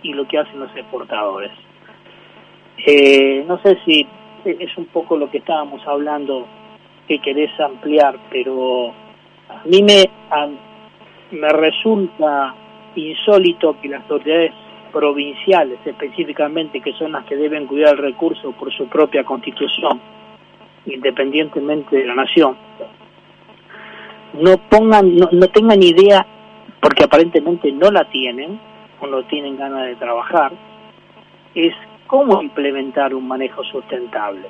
y 0.02 0.14
lo 0.14 0.28
que 0.28 0.40
hacen 0.40 0.60
los 0.60 0.76
exportadores. 0.76 1.52
Eh, 2.86 3.44
no 3.48 3.60
sé 3.62 3.78
si 3.86 4.08
es 4.46 4.78
un 4.78 4.86
poco 4.86 5.18
lo 5.18 5.30
que 5.30 5.40
estábamos 5.40 5.86
hablando 5.86 6.48
que 7.08 7.20
querés 7.20 7.52
ampliar, 7.60 8.18
pero 8.30 8.90
a 9.50 9.62
mí 9.66 9.84
me, 9.84 10.10
me 11.32 11.50
resulta 11.50 12.54
insólito 12.96 13.78
que 13.82 13.90
las 13.90 14.02
autoridades 14.02 14.54
provinciales 14.92 15.80
específicamente, 15.86 16.82
que 16.82 16.94
son 16.94 17.14
las 17.14 17.26
que 17.26 17.36
deben 17.36 17.66
cuidar 17.68 17.96
el 17.96 18.00
recurso 18.00 18.52
por 18.52 18.72
su 18.74 18.88
propia 18.88 19.24
constitución, 19.24 20.00
independientemente 20.86 21.98
de 21.98 22.06
la 22.06 22.16
nación, 22.16 22.58
no 24.34 24.58
pongan, 24.70 25.16
no, 25.16 25.30
no 25.32 25.48
tengan 25.48 25.82
idea, 25.82 26.26
porque 26.80 27.04
aparentemente 27.04 27.72
no 27.72 27.92
la 27.92 28.06
tienen, 28.06 28.60
o 29.00 29.08
no 29.08 29.24
tienen 29.24 29.58
ganas 29.58 29.88
de 29.88 29.96
trabajar, 29.96 30.54
es 31.56 31.74
cómo 32.08 32.42
implementar 32.42 33.14
un 33.14 33.28
manejo 33.28 33.64
sustentable. 33.64 34.48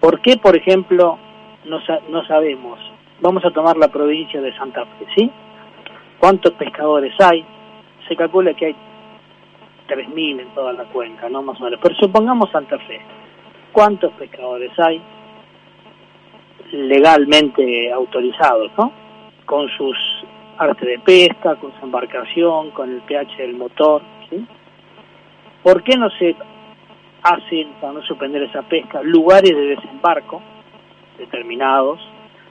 ¿Por 0.00 0.20
qué, 0.20 0.36
por 0.36 0.56
ejemplo, 0.56 1.18
no, 1.64 1.78
no 2.10 2.26
sabemos? 2.26 2.78
Vamos 3.20 3.44
a 3.44 3.50
tomar 3.50 3.76
la 3.76 3.88
provincia 3.88 4.40
de 4.40 4.54
Santa 4.56 4.84
Fe, 4.84 5.06
¿sí? 5.14 5.30
¿Cuántos 6.24 6.54
pescadores 6.54 7.12
hay? 7.20 7.44
Se 8.08 8.16
calcula 8.16 8.54
que 8.54 8.64
hay 8.64 8.76
3.000 9.86 10.40
en 10.40 10.48
toda 10.54 10.72
la 10.72 10.84
cuenca, 10.84 11.28
¿no? 11.28 11.42
Más 11.42 11.60
o 11.60 11.64
menos. 11.64 11.78
Pero 11.82 11.94
supongamos 11.96 12.50
Santa 12.50 12.78
Fe. 12.78 12.98
¿Cuántos 13.72 14.10
pescadores 14.14 14.70
hay 14.78 15.02
legalmente 16.72 17.92
autorizados, 17.92 18.70
¿no? 18.78 18.90
Con 19.44 19.68
sus 19.76 19.98
artes 20.56 20.88
de 20.88 20.98
pesca, 21.00 21.56
con 21.56 21.78
su 21.78 21.84
embarcación, 21.84 22.70
con 22.70 22.90
el 22.90 23.02
pH 23.02 23.36
del 23.36 23.56
motor, 23.58 24.00
¿sí? 24.30 24.46
¿Por 25.62 25.82
qué 25.82 25.98
no 25.98 26.08
se 26.08 26.34
hacen, 27.22 27.68
para 27.82 27.92
no 27.92 28.02
suspender 28.02 28.44
esa 28.44 28.62
pesca, 28.62 29.02
lugares 29.02 29.54
de 29.54 29.76
desembarco 29.76 30.40
determinados, 31.18 32.00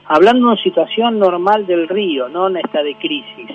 hablando 0.06 0.46
de 0.46 0.52
una 0.52 0.62
situación 0.62 1.18
normal 1.18 1.66
del 1.66 1.88
río, 1.88 2.28
no 2.28 2.48
en 2.48 2.58
esta 2.58 2.82
de 2.82 2.94
crisis? 2.96 3.50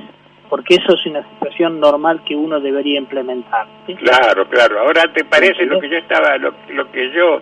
porque 0.50 0.76
eso 0.76 0.96
es 0.96 1.06
una 1.06 1.24
situación 1.30 1.80
normal 1.80 2.22
que 2.26 2.36
uno 2.36 2.60
debería 2.60 2.98
implementar. 2.98 3.68
Claro, 4.00 4.48
claro. 4.50 4.80
Ahora 4.80 5.04
te 5.14 5.24
parece 5.24 5.66
lo 5.66 5.80
que 5.80 5.90
yo 5.90 5.98
estaba, 5.98 6.38
lo, 6.38 6.52
que 6.92 7.12
yo, 7.12 7.40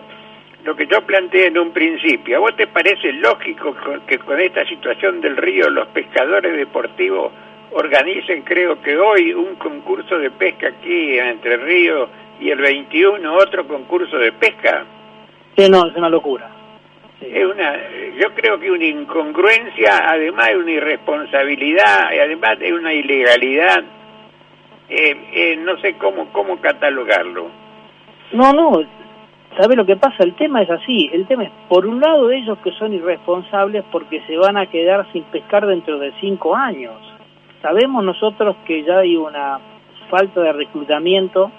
lo 0.64 0.76
que 0.76 0.86
yo 0.86 1.00
planteé 1.02 1.46
en 1.46 1.58
un 1.58 1.70
principio. 1.72 2.36
¿A 2.36 2.40
vos 2.40 2.56
te 2.56 2.66
parece 2.66 3.12
lógico 3.14 3.74
que 4.06 4.18
con 4.18 4.38
esta 4.38 4.64
situación 4.66 5.20
del 5.22 5.38
río 5.38 5.70
los 5.70 5.88
pescadores 5.88 6.54
deportivos 6.54 7.32
organicen, 7.72 8.42
creo 8.42 8.80
que 8.80 8.96
hoy 8.96 9.32
un 9.32 9.56
concurso 9.56 10.18
de 10.18 10.30
pesca 10.30 10.68
aquí 10.68 11.18
Entre 11.18 11.56
Ríos 11.58 12.08
y 12.40 12.50
el 12.50 12.58
21 12.58 13.34
otro 13.34 13.66
concurso 13.66 14.18
de 14.18 14.32
pesca? 14.32 14.84
Sí, 15.56 15.68
no, 15.68 15.86
es 15.86 15.96
una 15.96 16.08
locura. 16.08 16.57
Es 17.20 17.44
una, 17.44 17.76
yo 18.20 18.32
creo 18.34 18.60
que 18.60 18.70
una 18.70 18.84
incongruencia, 18.84 20.08
además 20.08 20.48
de 20.48 20.56
una 20.56 20.70
irresponsabilidad, 20.70 22.12
y 22.14 22.18
además 22.20 22.58
de 22.60 22.72
una 22.72 22.92
ilegalidad, 22.92 23.82
eh, 24.88 25.16
eh, 25.32 25.56
no 25.56 25.76
sé 25.78 25.94
cómo, 25.94 26.32
cómo 26.32 26.60
catalogarlo. 26.60 27.50
No, 28.32 28.52
no, 28.52 28.82
¿sabe 29.58 29.74
lo 29.74 29.84
que 29.84 29.96
pasa? 29.96 30.22
El 30.22 30.34
tema 30.34 30.62
es 30.62 30.70
así, 30.70 31.10
el 31.12 31.26
tema 31.26 31.44
es, 31.44 31.50
por 31.68 31.86
un 31.86 32.00
lado 32.00 32.30
ellos 32.30 32.56
que 32.62 32.70
son 32.72 32.92
irresponsables 32.92 33.84
porque 33.90 34.22
se 34.26 34.36
van 34.36 34.56
a 34.56 34.66
quedar 34.66 35.10
sin 35.12 35.24
pescar 35.24 35.66
dentro 35.66 35.98
de 35.98 36.12
cinco 36.20 36.54
años. 36.54 36.94
Sabemos 37.62 38.04
nosotros 38.04 38.54
que 38.64 38.84
ya 38.84 38.98
hay 38.98 39.16
una 39.16 39.58
falta 40.08 40.40
de 40.40 40.52
reclutamiento 40.52 41.50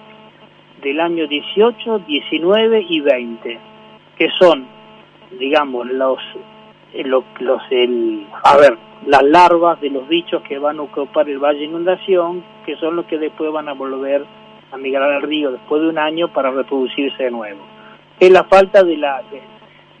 del 0.82 1.00
año 1.00 1.26
18, 1.26 1.98
19 1.98 2.86
y 2.88 3.00
20, 3.00 3.58
que 4.16 4.30
son 4.38 4.79
digamos, 5.38 5.86
los, 5.88 6.18
eh, 6.92 7.04
los, 7.04 7.24
el, 7.70 8.26
a 8.42 8.56
ver, 8.56 8.76
las 9.06 9.22
larvas 9.22 9.80
de 9.80 9.90
los 9.90 10.08
bichos 10.08 10.42
que 10.42 10.58
van 10.58 10.78
a 10.78 10.82
ocupar 10.82 11.28
el 11.28 11.38
valle 11.38 11.60
de 11.60 11.64
inundación, 11.66 12.44
que 12.66 12.76
son 12.76 12.96
los 12.96 13.06
que 13.06 13.18
después 13.18 13.52
van 13.52 13.68
a 13.68 13.72
volver 13.72 14.24
a 14.72 14.76
migrar 14.76 15.10
al 15.10 15.22
río 15.22 15.50
después 15.52 15.82
de 15.82 15.88
un 15.88 15.98
año 15.98 16.28
para 16.28 16.50
reproducirse 16.50 17.24
de 17.24 17.30
nuevo. 17.30 17.60
Es 18.18 18.30
la 18.30 18.44
falta 18.44 18.82
de, 18.82 18.96
la, 18.96 19.22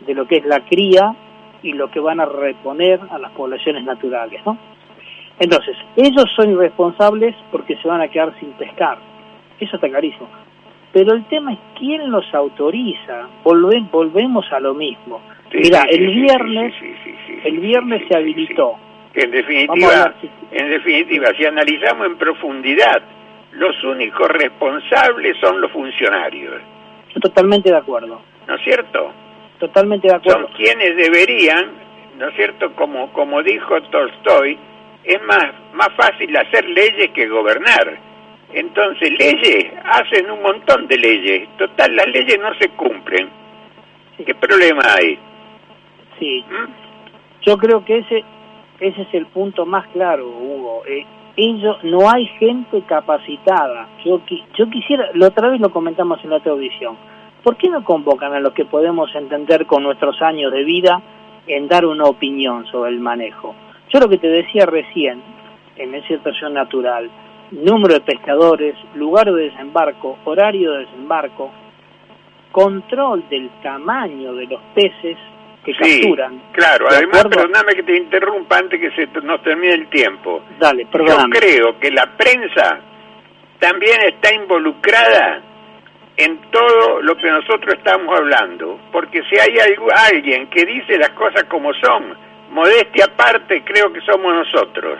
de, 0.06 0.14
lo 0.14 0.26
que 0.26 0.36
es 0.36 0.44
la 0.44 0.60
cría 0.64 1.14
y 1.62 1.72
lo 1.72 1.90
que 1.90 2.00
van 2.00 2.20
a 2.20 2.26
reponer 2.26 3.00
a 3.10 3.18
las 3.18 3.32
poblaciones 3.32 3.84
naturales, 3.84 4.44
¿no? 4.44 4.58
Entonces, 5.38 5.74
ellos 5.96 6.26
son 6.36 6.50
irresponsables 6.50 7.34
porque 7.50 7.76
se 7.76 7.88
van 7.88 8.02
a 8.02 8.08
quedar 8.08 8.38
sin 8.38 8.50
pescar. 8.52 8.98
Eso 9.58 9.76
está 9.76 9.88
clarísimo. 9.88 10.28
Pero 10.92 11.14
el 11.14 11.24
tema 11.26 11.52
es 11.52 11.58
quién 11.78 12.10
los 12.10 12.24
autoriza. 12.34 13.28
volvemos 13.44 14.52
a 14.52 14.60
lo 14.60 14.74
mismo. 14.74 15.20
Mira, 15.52 15.84
el 15.88 16.06
viernes, 16.06 16.74
el 17.44 17.58
viernes 17.58 18.02
se 18.08 18.16
habilitó. 18.16 18.74
En 19.14 19.30
definitiva, 19.30 20.14
en 20.52 20.70
definitiva, 20.70 21.32
si 21.36 21.44
analizamos 21.44 22.06
en 22.06 22.16
profundidad, 22.16 23.02
los 23.52 23.82
únicos 23.82 24.28
responsables 24.28 25.36
son 25.40 25.60
los 25.60 25.70
funcionarios. 25.72 26.60
Totalmente 27.20 27.70
de 27.70 27.76
acuerdo. 27.76 28.22
¿No 28.46 28.54
es 28.54 28.62
cierto? 28.62 29.12
Totalmente 29.58 30.08
de 30.08 30.14
acuerdo. 30.14 30.46
Son 30.46 30.56
quienes 30.56 30.96
deberían, 30.96 31.70
¿no 32.18 32.28
es 32.28 32.36
cierto? 32.36 32.72
Como 32.74 33.12
como 33.12 33.42
dijo 33.42 33.80
Tolstoy, 33.82 34.56
es 35.02 35.22
más 35.22 35.52
más 35.72 35.88
fácil 35.96 36.36
hacer 36.36 36.64
leyes 36.68 37.10
que 37.10 37.26
gobernar. 37.28 38.09
Entonces, 38.52 39.10
leyes 39.18 39.72
hacen 39.84 40.30
un 40.30 40.42
montón 40.42 40.86
de 40.86 40.96
leyes. 40.96 41.48
Total, 41.56 41.94
las 41.94 42.06
leyes 42.08 42.38
no 42.40 42.52
se 42.54 42.68
cumplen. 42.70 43.28
¿Qué 44.24 44.34
problema 44.34 44.82
hay? 44.98 45.18
Sí. 46.18 46.44
¿Mm? 46.48 46.70
Yo 47.42 47.56
creo 47.56 47.84
que 47.84 47.98
ese 47.98 48.24
ese 48.80 49.02
es 49.02 49.14
el 49.14 49.26
punto 49.26 49.66
más 49.66 49.86
claro, 49.88 50.26
Hugo. 50.26 50.82
Eh, 50.86 51.04
no 51.84 52.10
hay 52.10 52.26
gente 52.38 52.82
capacitada. 52.82 53.88
Yo, 54.04 54.20
yo 54.56 54.68
quisiera, 54.68 55.10
la 55.14 55.28
otra 55.28 55.48
vez 55.48 55.60
lo 55.60 55.70
comentamos 55.70 56.22
en 56.24 56.30
la 56.30 56.36
otra 56.36 56.52
audición, 56.52 56.96
¿por 57.42 57.56
qué 57.56 57.68
no 57.68 57.84
convocan 57.84 58.34
a 58.34 58.40
los 58.40 58.52
que 58.52 58.64
podemos 58.64 59.14
entender 59.14 59.66
con 59.66 59.82
nuestros 59.82 60.20
años 60.20 60.52
de 60.52 60.64
vida 60.64 61.00
en 61.46 61.68
dar 61.68 61.86
una 61.86 62.04
opinión 62.04 62.66
sobre 62.66 62.90
el 62.90 63.00
manejo? 63.00 63.54
Yo 63.90 64.00
lo 64.00 64.08
que 64.08 64.18
te 64.18 64.28
decía 64.28 64.66
recién, 64.66 65.22
en 65.76 65.94
esa 65.94 66.08
situación 66.08 66.54
natural, 66.54 67.10
número 67.52 67.94
de 67.94 68.00
pescadores, 68.00 68.74
lugar 68.94 69.26
de 69.32 69.50
desembarco, 69.50 70.18
horario 70.24 70.72
de 70.72 70.78
desembarco, 70.86 71.50
control 72.52 73.28
del 73.28 73.50
tamaño 73.62 74.34
de 74.34 74.46
los 74.46 74.60
peces 74.74 75.16
que 75.64 75.74
capturan. 75.74 76.40
Claro, 76.52 76.86
además, 76.88 77.24
perdóname 77.24 77.74
que 77.74 77.82
te 77.82 77.96
interrumpa 77.96 78.58
antes 78.58 78.80
que 78.80 78.90
se 78.92 79.06
nos 79.20 79.42
termine 79.42 79.74
el 79.74 79.88
tiempo. 79.88 80.42
Dale, 80.58 80.86
perdóname. 80.86 81.34
Yo 81.34 81.40
creo 81.40 81.78
que 81.78 81.90
la 81.90 82.06
prensa 82.16 82.80
también 83.58 84.00
está 84.06 84.34
involucrada 84.34 85.42
en 86.16 86.38
todo 86.50 87.02
lo 87.02 87.16
que 87.16 87.30
nosotros 87.30 87.74
estamos 87.76 88.18
hablando, 88.18 88.78
porque 88.92 89.22
si 89.30 89.38
hay 89.38 89.56
alguien 90.12 90.48
que 90.48 90.64
dice 90.64 90.98
las 90.98 91.10
cosas 91.10 91.44
como 91.44 91.72
son, 91.74 92.14
modestia 92.50 93.06
aparte, 93.06 93.62
creo 93.64 93.92
que 93.92 94.00
somos 94.00 94.34
nosotros. 94.34 94.98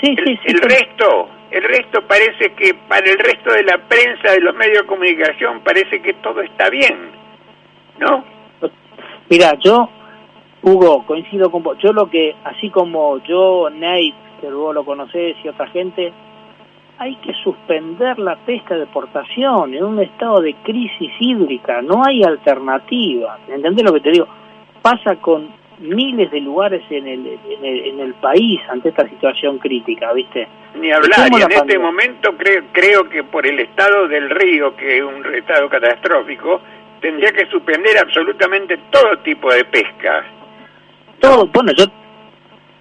Sí, 0.00 0.14
el, 0.16 0.24
sí, 0.24 0.40
el 0.46 0.60
resto, 0.60 1.28
el 1.50 1.62
resto 1.62 2.02
parece 2.02 2.52
que 2.52 2.74
para 2.74 3.06
el 3.06 3.18
resto 3.18 3.52
de 3.52 3.62
la 3.64 3.78
prensa, 3.78 4.32
de 4.32 4.40
los 4.40 4.54
medios 4.54 4.82
de 4.82 4.86
comunicación, 4.86 5.60
parece 5.60 6.00
que 6.02 6.14
todo 6.14 6.40
está 6.42 6.68
bien, 6.68 7.10
¿no? 7.98 8.24
Mira, 9.30 9.54
yo, 9.58 9.88
Hugo, 10.62 11.04
coincido 11.06 11.50
con 11.50 11.62
vos. 11.62 11.78
Yo 11.78 11.92
lo 11.92 12.08
que, 12.10 12.34
así 12.44 12.70
como 12.70 13.18
yo, 13.24 13.68
Nate, 13.70 14.14
que 14.40 14.50
vos 14.50 14.74
lo 14.74 14.84
conocés 14.84 15.36
y 15.42 15.48
otra 15.48 15.66
gente, 15.68 16.12
hay 16.98 17.14
que 17.16 17.32
suspender 17.44 18.18
la 18.18 18.36
pesca 18.36 18.74
de 18.76 18.86
portación 18.86 19.74
en 19.74 19.84
un 19.84 20.00
estado 20.00 20.40
de 20.40 20.54
crisis 20.54 21.12
hídrica. 21.20 21.80
No 21.80 22.02
hay 22.04 22.22
alternativa. 22.22 23.38
¿Entendés 23.48 23.84
lo 23.84 23.92
que 23.92 24.00
te 24.00 24.10
digo? 24.10 24.26
Pasa 24.82 25.16
con 25.16 25.48
miles 25.80 26.30
de 26.30 26.40
lugares 26.40 26.82
en 26.90 27.06
el, 27.06 27.38
en 27.50 28.00
el, 28.00 28.14
país 28.14 28.60
ante 28.68 28.88
esta 28.88 29.08
situación 29.08 29.58
crítica, 29.58 30.12
¿viste? 30.12 30.48
Ni 30.74 30.90
hablar, 30.90 31.30
y 31.32 31.42
en 31.42 31.52
este 31.52 31.78
momento 31.78 32.36
creo, 32.36 32.64
creo 32.72 33.08
que 33.08 33.22
por 33.24 33.46
el 33.46 33.60
estado 33.60 34.08
del 34.08 34.28
río, 34.30 34.74
que 34.76 34.98
es 34.98 35.04
un 35.04 35.24
estado 35.34 35.68
catastrófico, 35.68 36.60
tendría 37.00 37.30
que 37.30 37.46
suspender 37.46 37.96
absolutamente 37.98 38.78
todo 38.90 39.18
tipo 39.18 39.52
de 39.52 39.64
pesca. 39.64 40.24
Todo, 41.20 41.46
bueno, 41.46 41.72
yo, 41.76 41.84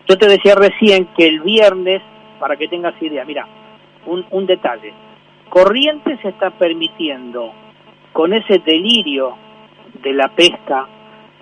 yo 0.07 0.17
te 0.17 0.27
decía 0.27 0.55
recién 0.55 1.07
que 1.17 1.27
el 1.27 1.41
viernes, 1.41 2.01
para 2.39 2.55
que 2.55 2.67
tengas 2.67 2.99
idea, 3.01 3.23
mira, 3.25 3.47
un, 4.05 4.25
un 4.31 4.45
detalle, 4.45 4.93
Corrientes 5.49 6.23
está 6.25 6.49
permitiendo, 6.49 7.53
con 8.11 8.33
ese 8.33 8.59
delirio 8.59 9.37
de 10.01 10.13
la 10.13 10.27
pesca, 10.29 10.87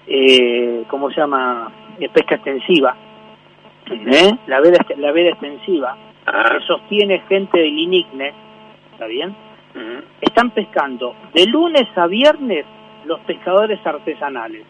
eh, 0.08 0.84
¿cómo 0.88 1.10
se 1.10 1.22
llama? 1.22 1.72
Eh, 2.00 2.10
pesca 2.10 2.36
extensiva, 2.36 2.96
¿eh? 3.90 4.32
la, 4.48 4.60
veda, 4.60 4.86
la 4.98 5.12
veda 5.12 5.30
extensiva, 5.30 5.96
ah. 6.26 6.50
que 6.52 6.66
sostiene 6.66 7.20
gente 7.30 7.58
del 7.58 7.78
INICNE, 7.80 8.34
¿está 8.94 9.08
bien? 9.08 9.36
están 10.22 10.52
pescando 10.52 11.14
de 11.34 11.46
lunes 11.48 11.86
a 11.98 12.08
viernes 12.08 12.66
los 13.06 13.20
pescadores 13.22 13.80
artesanales. 13.86 14.66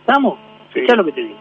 ¿Estamos? 0.00 0.38
Sí. 0.72 0.80
lo 0.80 1.04
que 1.04 1.12
te 1.12 1.22
digo. 1.22 1.38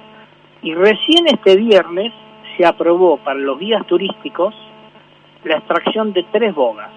Y 0.61 0.73
recién 0.73 1.27
este 1.27 1.55
viernes 1.55 2.13
se 2.57 2.65
aprobó 2.65 3.17
para 3.17 3.39
los 3.39 3.59
guías 3.59 3.85
turísticos 3.87 4.53
la 5.43 5.57
extracción 5.57 6.13
de 6.13 6.23
tres 6.31 6.53
bogas. 6.53 6.91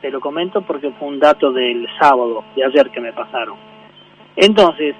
Te 0.00 0.10
lo 0.10 0.20
comento 0.20 0.62
porque 0.62 0.90
fue 0.90 1.08
un 1.08 1.20
dato 1.20 1.52
del 1.52 1.86
sábado, 2.00 2.44
de 2.56 2.64
ayer 2.64 2.90
que 2.90 3.00
me 3.00 3.12
pasaron. 3.12 3.56
Entonces, 4.36 4.96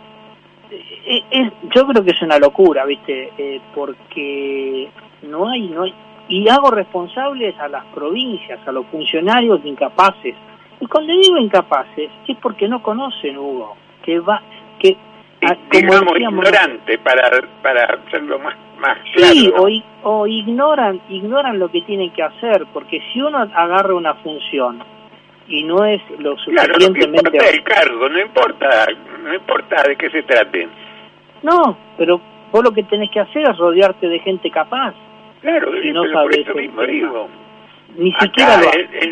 es, 0.70 1.52
yo 1.74 1.86
creo 1.86 2.04
que 2.04 2.10
es 2.10 2.22
una 2.22 2.38
locura, 2.38 2.84
¿viste? 2.84 3.32
Eh, 3.38 3.60
porque 3.74 4.88
no 5.22 5.48
hay, 5.48 5.68
no 5.68 5.82
hay, 5.82 5.94
y 6.28 6.48
hago 6.48 6.70
responsables 6.70 7.58
a 7.58 7.68
las 7.68 7.84
provincias, 7.86 8.60
a 8.66 8.72
los 8.72 8.86
funcionarios 8.86 9.60
incapaces. 9.64 10.34
Y 10.80 10.86
cuando 10.86 11.12
digo 11.12 11.38
incapaces 11.38 12.10
es 12.26 12.36
porque 12.38 12.68
no 12.68 12.82
conocen, 12.82 13.38
Hugo, 13.38 13.76
que 14.02 14.18
va, 14.20 14.42
que 14.78 14.96
digamos 15.70 16.18
ignorante 16.18 16.98
para 16.98 17.42
para 17.62 17.84
hacerlo 17.84 18.38
más 18.38 18.56
más 18.78 18.98
claro. 19.14 19.34
Sí, 19.34 19.52
o, 20.02 20.10
o 20.10 20.26
ignoran 20.26 21.00
ignoran 21.08 21.58
lo 21.58 21.70
que 21.70 21.82
tienen 21.82 22.10
que 22.10 22.22
hacer, 22.22 22.66
porque 22.72 23.02
si 23.12 23.20
uno 23.20 23.38
agarra 23.38 23.94
una 23.94 24.14
función 24.14 24.82
y 25.46 25.62
no 25.62 25.84
es 25.84 26.00
lo 26.18 26.36
suficientemente 26.38 27.30
claro, 27.30 27.44
no 27.44 27.50
el 27.50 27.62
cargo, 27.62 28.08
no 28.08 28.20
importa, 28.20 28.86
no 29.24 29.34
importa 29.34 29.82
de 29.82 29.96
qué 29.96 30.10
se 30.10 30.22
trate. 30.22 30.68
No, 31.42 31.76
pero 31.96 32.20
vos 32.52 32.62
lo 32.62 32.72
que 32.72 32.84
tenés 32.84 33.10
que 33.10 33.20
hacer 33.20 33.42
es 33.48 33.56
rodearte 33.56 34.08
de 34.08 34.20
gente 34.20 34.50
capaz 34.50 34.94
Claro, 35.44 35.72
no 35.92 36.04
por 36.10 36.34
eso 36.34 36.54
mismo 36.54 36.82
digo. 36.84 37.28
Ni 37.98 38.10
siquiera 38.14 38.62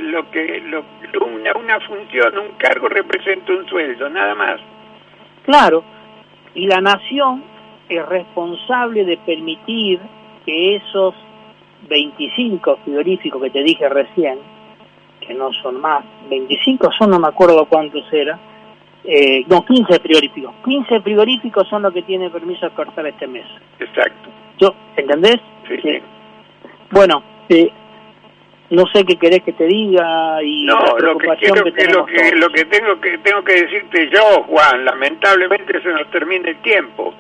lo... 0.01 0.31
que 0.31 0.63
lo, 0.63 0.83
una, 1.27 1.53
una 1.53 1.79
función, 1.81 2.39
un 2.39 2.57
cargo 2.57 2.89
representa 2.89 3.53
un 3.53 3.69
sueldo, 3.69 4.09
nada 4.09 4.35
más. 4.35 4.59
Claro, 5.45 5.85
y 6.55 6.67
la 6.67 6.81
nación 6.81 7.45
es 7.87 8.05
responsable 8.07 9.05
de 9.05 9.19
permitir 9.19 10.01
que 10.47 10.77
esos 10.77 11.15
25 11.91 12.79
frigoríficos 12.83 13.43
que 13.43 13.51
te 13.51 13.63
dije 13.63 13.87
recién, 13.91 14.39
que 15.21 15.35
no 15.35 15.53
son 15.53 15.83
más, 15.83 16.03
25 16.31 16.93
son, 16.93 17.11
no 17.11 17.21
me 17.21 17.29
acuerdo 17.29 17.67
cuántos 17.67 18.11
eran, 18.11 18.41
eh, 19.05 19.45
no, 19.49 19.65
15 19.65 19.99
frigoríficos. 20.01 20.55
15 20.65 21.01
frigoríficos 21.01 21.69
son 21.69 21.83
los 21.83 21.93
que 21.93 22.03
tienen 22.03 22.31
permiso 22.31 22.67
de 22.67 22.75
cortar 22.75 23.07
este 23.07 23.27
mes. 23.27 23.47
Exacto. 23.79 24.31
Yo, 24.59 24.75
¿Entendés? 24.97 25.41
Sí, 25.69 25.77
sí. 25.83 25.99
Bueno, 26.91 27.23
eh, 27.49 27.73
no 28.71 28.85
sé 28.93 29.05
qué 29.05 29.17
querés 29.17 29.43
que 29.43 29.53
te 29.53 29.67
diga 29.67 30.43
y 30.43 30.65
no 30.65 30.79
lo 30.99 31.19
que 31.19 31.29
quiero 31.41 31.65
que, 31.65 31.87
lo 31.89 32.07
que 32.07 32.37
lo 32.37 32.49
que 32.51 32.65
tengo 32.65 33.01
que 33.01 33.19
tengo 33.19 33.45
que 33.45 33.65
decirte 33.65 34.09
yo 34.11 34.45
Juan 34.45 34.85
lamentablemente 34.85 35.83
se 35.83 35.89
nos 35.89 36.11
termina 36.11 36.49
el 36.49 36.57
tiempo 36.63 37.13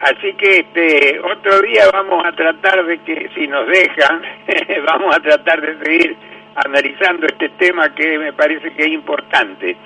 así 0.00 0.32
que 0.34 0.58
este 0.58 1.20
otro 1.20 1.60
día 1.62 1.84
vamos 1.92 2.24
a 2.24 2.32
tratar 2.32 2.84
de 2.84 2.98
que 2.98 3.30
si 3.34 3.46
nos 3.46 3.64
dejan 3.68 4.22
vamos 4.86 5.14
a 5.14 5.20
tratar 5.20 5.60
de 5.60 5.84
seguir 5.84 6.16
analizando 6.56 7.26
este 7.26 7.50
tema 7.50 7.94
que 7.94 8.18
me 8.18 8.32
parece 8.32 8.72
que 8.72 8.82
es 8.82 8.88
importante 8.88 9.76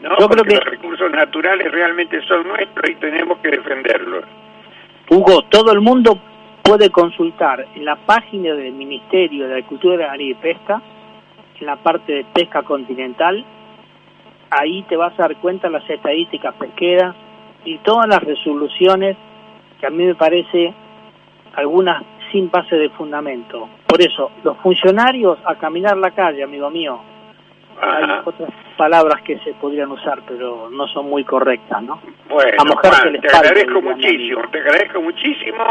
no 0.00 0.16
porque 0.16 0.54
los 0.54 0.64
recursos 0.64 1.10
naturales 1.10 1.70
realmente 1.72 2.20
son 2.22 2.46
nuestros 2.46 2.90
y 2.90 2.94
tenemos 2.96 3.38
que 3.38 3.50
defenderlos 3.50 4.24
Hugo 5.10 5.42
todo 5.44 5.72
el 5.72 5.80
mundo 5.80 6.18
puede 6.68 6.90
consultar 6.90 7.66
en 7.74 7.86
la 7.86 7.96
página 7.96 8.52
del 8.52 8.74
Ministerio 8.74 9.48
de 9.48 9.54
Agricultura, 9.54 10.14
y 10.18 10.34
Pesca, 10.34 10.82
en 11.58 11.66
la 11.66 11.76
parte 11.76 12.12
de 12.12 12.24
pesca 12.24 12.62
continental, 12.62 13.42
ahí 14.50 14.82
te 14.82 14.94
vas 14.94 15.18
a 15.18 15.22
dar 15.22 15.36
cuenta 15.36 15.70
las 15.70 15.88
estadísticas 15.88 16.54
pesqueras 16.56 17.16
y 17.64 17.78
todas 17.78 18.06
las 18.06 18.22
resoluciones 18.22 19.16
que 19.80 19.86
a 19.86 19.90
mí 19.90 20.04
me 20.04 20.14
parece 20.14 20.74
algunas 21.54 22.02
sin 22.30 22.50
base 22.50 22.76
de 22.76 22.90
fundamento. 22.90 23.66
Por 23.86 24.02
eso, 24.02 24.30
los 24.44 24.58
funcionarios 24.58 25.38
a 25.46 25.54
caminar 25.54 25.96
la 25.96 26.10
calle, 26.10 26.42
amigo 26.42 26.68
mío, 26.68 27.00
hay 27.80 28.20
otras 28.24 28.50
palabras 28.76 29.22
que 29.22 29.38
se 29.40 29.52
podrían 29.54 29.90
usar, 29.90 30.20
pero 30.26 30.68
no 30.70 30.86
son 30.88 31.08
muy 31.08 31.24
correctas, 31.24 31.82
¿no? 31.82 32.00
Bueno, 32.28 32.64
te 33.20 33.36
agradezco 33.36 33.82
muchísimo, 33.82 34.42
te 34.50 34.58
agradezco 34.58 35.02
muchísimo 35.02 35.64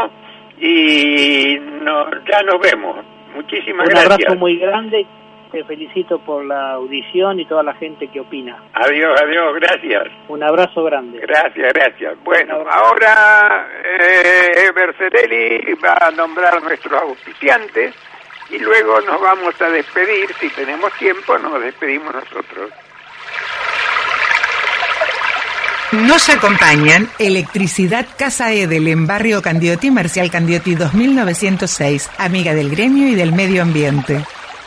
y 0.60 1.58
no, 1.82 2.10
ya 2.30 2.42
nos 2.42 2.60
vemos. 2.60 2.96
Muchísimas 3.34 3.88
gracias. 3.88 4.06
Un 4.06 4.12
abrazo 4.12 4.36
muy 4.36 4.56
grande. 4.58 5.06
Te 5.52 5.64
felicito 5.64 6.18
por 6.18 6.44
la 6.44 6.72
audición 6.72 7.40
y 7.40 7.46
toda 7.46 7.62
la 7.62 7.72
gente 7.74 8.08
que 8.08 8.20
opina. 8.20 8.58
Adiós, 8.74 9.18
adiós, 9.22 9.54
gracias. 9.54 10.08
Un 10.28 10.42
abrazo 10.42 10.84
grande. 10.84 11.20
Gracias, 11.20 11.72
gracias. 11.72 12.22
Bueno, 12.22 12.64
ahora 12.70 13.66
eh, 13.82 14.70
va 15.82 16.06
a 16.06 16.10
nombrar 16.10 16.58
a 16.58 16.60
nuestros 16.60 17.00
auspiciantes 17.00 17.94
y 18.50 18.58
luego 18.58 19.00
nos 19.02 19.20
vamos 19.20 19.54
a 19.60 19.68
despedir. 19.68 20.34
Si 20.40 20.48
tenemos 20.50 20.92
tiempo, 20.98 21.38
nos 21.38 21.60
despedimos 21.60 22.14
nosotros. 22.14 22.70
Nos 25.92 26.28
acompañan 26.28 27.08
Electricidad 27.18 28.06
Casa 28.18 28.52
Edel 28.52 28.88
en 28.88 29.06
Barrio 29.06 29.40
Candioti, 29.40 29.90
Marcial 29.90 30.30
Candioti 30.30 30.74
2906, 30.74 32.10
amiga 32.18 32.54
del 32.54 32.70
gremio 32.70 33.08
y 33.08 33.14
del 33.14 33.32
medio 33.32 33.62
ambiente. 33.62 34.22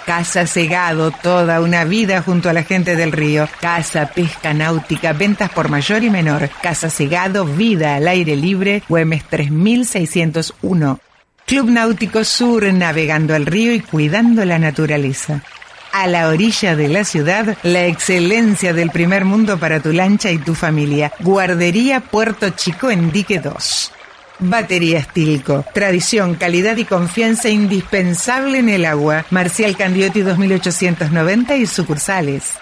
Casa 0.07 0.47
Segado, 0.47 1.11
toda 1.11 1.61
una 1.61 1.83
vida 1.85 2.23
junto 2.23 2.49
a 2.49 2.53
la 2.53 2.63
gente 2.63 2.95
del 2.95 3.11
río. 3.11 3.47
Casa 3.59 4.07
Pesca 4.07 4.53
Náutica, 4.55 5.13
ventas 5.13 5.51
por 5.51 5.69
mayor 5.69 6.03
y 6.03 6.09
menor. 6.09 6.49
Casa 6.61 6.89
Segado, 6.89 7.45
vida 7.45 7.95
al 7.95 8.07
aire 8.07 8.35
libre, 8.35 8.81
Güemes 8.89 9.23
3601. 9.25 10.99
Club 11.45 11.69
Náutico 11.69 12.23
Sur, 12.23 12.63
navegando 12.73 13.35
el 13.35 13.45
río 13.45 13.73
y 13.73 13.81
cuidando 13.81 14.45
la 14.45 14.59
naturaleza. 14.59 15.43
A 15.91 16.07
la 16.07 16.29
orilla 16.29 16.75
de 16.77 16.87
la 16.87 17.03
ciudad, 17.03 17.57
la 17.63 17.85
excelencia 17.85 18.73
del 18.73 18.91
primer 18.91 19.25
mundo 19.25 19.59
para 19.59 19.81
tu 19.81 19.91
lancha 19.91 20.31
y 20.31 20.37
tu 20.37 20.55
familia. 20.55 21.11
Guardería 21.19 21.99
Puerto 21.99 22.49
Chico 22.51 22.89
en 22.89 23.11
Dique 23.11 23.39
2. 23.39 23.91
Batería 24.39 25.03
Tilco. 25.03 25.65
Tradición, 25.73 26.35
calidad 26.35 26.77
y 26.77 26.85
confianza 26.85 27.49
indispensable 27.49 28.59
en 28.59 28.69
el 28.69 28.85
agua. 28.85 29.25
Marcial 29.29 29.75
Candiotti 29.75 30.21
2890 30.21 31.57
y 31.57 31.67
sucursales. 31.67 32.53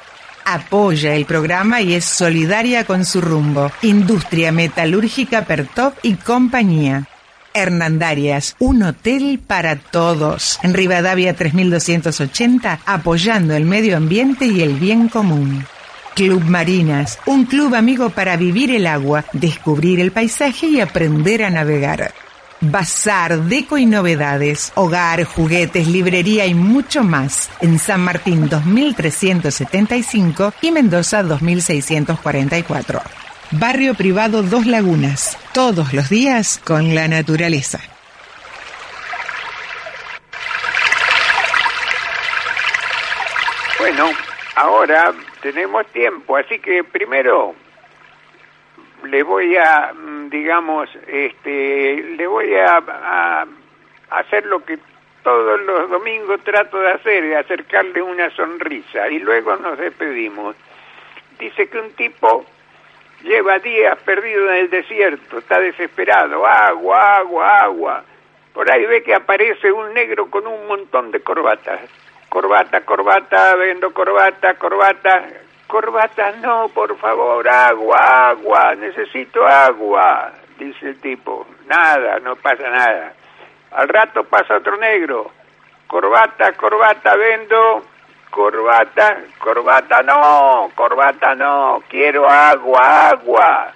Apoya 0.44 1.14
el 1.14 1.26
programa 1.26 1.82
y 1.82 1.94
es 1.94 2.06
solidaria 2.06 2.84
con 2.84 3.06
su 3.06 3.22
rumbo. 3.22 3.72
Industria 3.84 4.52
Metalúrgica 4.52 5.46
Pertop 5.46 5.94
y 6.02 6.16
compañía. 6.16 7.08
Hernandarias, 7.54 8.56
un 8.60 8.84
hotel 8.84 9.40
para 9.46 9.78
todos. 9.78 10.60
En 10.64 10.74
Rivadavia 10.74 11.36
3280, 11.36 12.80
apoyando 12.86 13.56
el 13.56 13.66
medio 13.66 13.98
ambiente 13.98 14.46
y 14.46 14.62
el 14.62 14.76
bien 14.76 15.10
común. 15.10 15.66
Club 16.16 16.44
Marinas, 16.44 17.20
un 17.26 17.46
club 17.46 17.76
amigo 17.76 18.10
para 18.10 18.36
vivir 18.36 18.72
el 18.72 18.88
agua, 18.88 19.26
descubrir 19.34 20.00
el 20.00 20.12
paisaje 20.12 20.68
y 20.68 20.82
aprender 20.82 21.44
a 21.44 21.50
navegar. 21.50 22.14
Bazar, 22.62 23.44
deco 23.44 23.78
y 23.78 23.86
novedades, 23.86 24.74
hogar, 24.76 25.24
juguetes, 25.24 25.88
librería 25.88 26.46
y 26.46 26.54
mucho 26.54 27.06
más 27.06 27.50
en 27.62 27.80
San 27.80 28.02
Martín 28.02 28.50
2375 28.50 30.54
y 30.62 30.72
Mendoza 30.72 31.24
2644. 31.24 33.29
Barrio 33.52 33.96
privado 33.96 34.44
Dos 34.44 34.68
Lagunas, 34.68 35.36
todos 35.56 35.92
los 35.92 36.08
días 36.08 36.62
con 36.64 36.94
la 36.94 37.08
naturaleza. 37.08 37.80
Bueno, 43.80 44.12
ahora 44.56 45.14
tenemos 45.42 45.88
tiempo, 45.88 46.38
así 46.38 46.60
que 46.60 46.84
primero 46.84 47.56
le 49.06 49.24
voy 49.24 49.58
a, 49.58 49.94
mm, 49.94 50.30
digamos, 50.30 50.88
este, 51.08 52.04
le 52.18 52.28
voy 52.28 52.54
a, 52.54 52.78
a 52.78 53.48
hacer 54.12 54.46
lo 54.46 54.64
que 54.64 54.78
todos 55.24 55.60
los 55.62 55.90
domingos 55.90 56.40
trato 56.44 56.80
de 56.80 56.92
hacer, 56.92 57.24
de 57.24 57.38
acercarle 57.38 58.00
una 58.04 58.30
sonrisa 58.36 59.10
y 59.10 59.18
luego 59.18 59.56
nos 59.56 59.80
despedimos. 59.80 60.56
Dice 61.40 61.68
que 61.68 61.80
un 61.80 61.92
tipo 61.94 62.46
lleva 63.24 63.60
días 63.60 63.98
perdido 64.04 64.50
en 64.52 64.56
el 64.58 64.70
desierto, 64.70 65.40
está 65.40 65.60
desesperado, 65.60 66.46
agua, 66.46 67.18
agua, 67.18 67.60
agua. 67.60 68.04
Por 68.54 68.72
ahí 68.72 68.86
ve 68.86 69.04
que 69.04 69.14
aparece 69.14 69.72
un 69.72 69.94
negro 69.94 70.30
con 70.30 70.48
un 70.48 70.68
montón 70.68 71.12
de 71.12 71.22
corbatas 71.22 71.82
corbata, 72.30 72.82
corbata, 72.82 73.56
vendo 73.56 73.92
corbata, 73.92 74.54
corbata, 74.54 75.28
corbata, 75.68 76.32
no, 76.42 76.70
por 76.70 76.96
favor, 76.98 77.48
agua, 77.50 78.30
agua, 78.30 78.76
necesito 78.76 79.46
agua, 79.46 80.32
dice 80.58 80.90
el 80.90 81.02
tipo. 81.02 81.48
Nada, 81.66 82.20
no 82.20 82.36
pasa 82.36 82.70
nada. 82.70 83.14
Al 83.72 83.90
rato 83.90 84.24
pasa 84.24 84.58
otro 84.58 84.78
negro, 84.78 85.32
corbata, 85.88 86.54
corbata, 86.54 87.16
vendo, 87.16 87.84
corbata, 88.30 89.18
corbata, 89.40 90.02
no, 90.04 90.72
corbata, 90.76 91.36
no, 91.36 91.84
quiero 91.90 92.30
agua, 92.30 93.10
agua. 93.10 93.74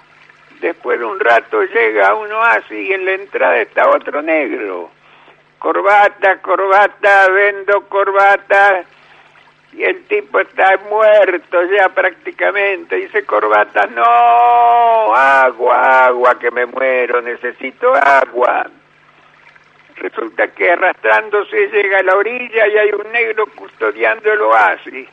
Después 0.60 0.98
de 0.98 1.04
un 1.04 1.20
rato 1.20 1.62
llega 1.62 2.14
uno 2.14 2.42
así 2.42 2.74
y 2.74 2.92
en 2.92 3.04
la 3.04 3.12
entrada 3.12 3.58
está 3.58 3.88
otro 3.88 4.22
negro 4.22 4.90
corbata, 5.64 6.42
corbata, 6.42 7.30
vendo 7.30 7.88
corbata. 7.88 8.84
Y 9.72 9.82
el 9.82 10.04
tipo 10.04 10.38
está 10.38 10.78
muerto 10.90 11.64
ya 11.64 11.88
prácticamente. 11.88 12.96
Dice 12.96 13.24
corbata, 13.24 13.86
no, 13.86 15.14
agua, 15.14 16.04
agua, 16.04 16.38
que 16.38 16.50
me 16.50 16.66
muero, 16.66 17.22
necesito 17.22 17.94
agua. 17.94 18.66
Resulta 19.96 20.48
que 20.48 20.70
arrastrándose 20.70 21.68
llega 21.68 21.98
a 21.98 22.02
la 22.02 22.16
orilla 22.16 22.66
y 22.66 22.78
hay 22.78 22.90
un 22.90 23.10
negro 23.12 23.46
custodiando 23.54 24.32
el 24.32 24.40
oasis. 24.40 25.08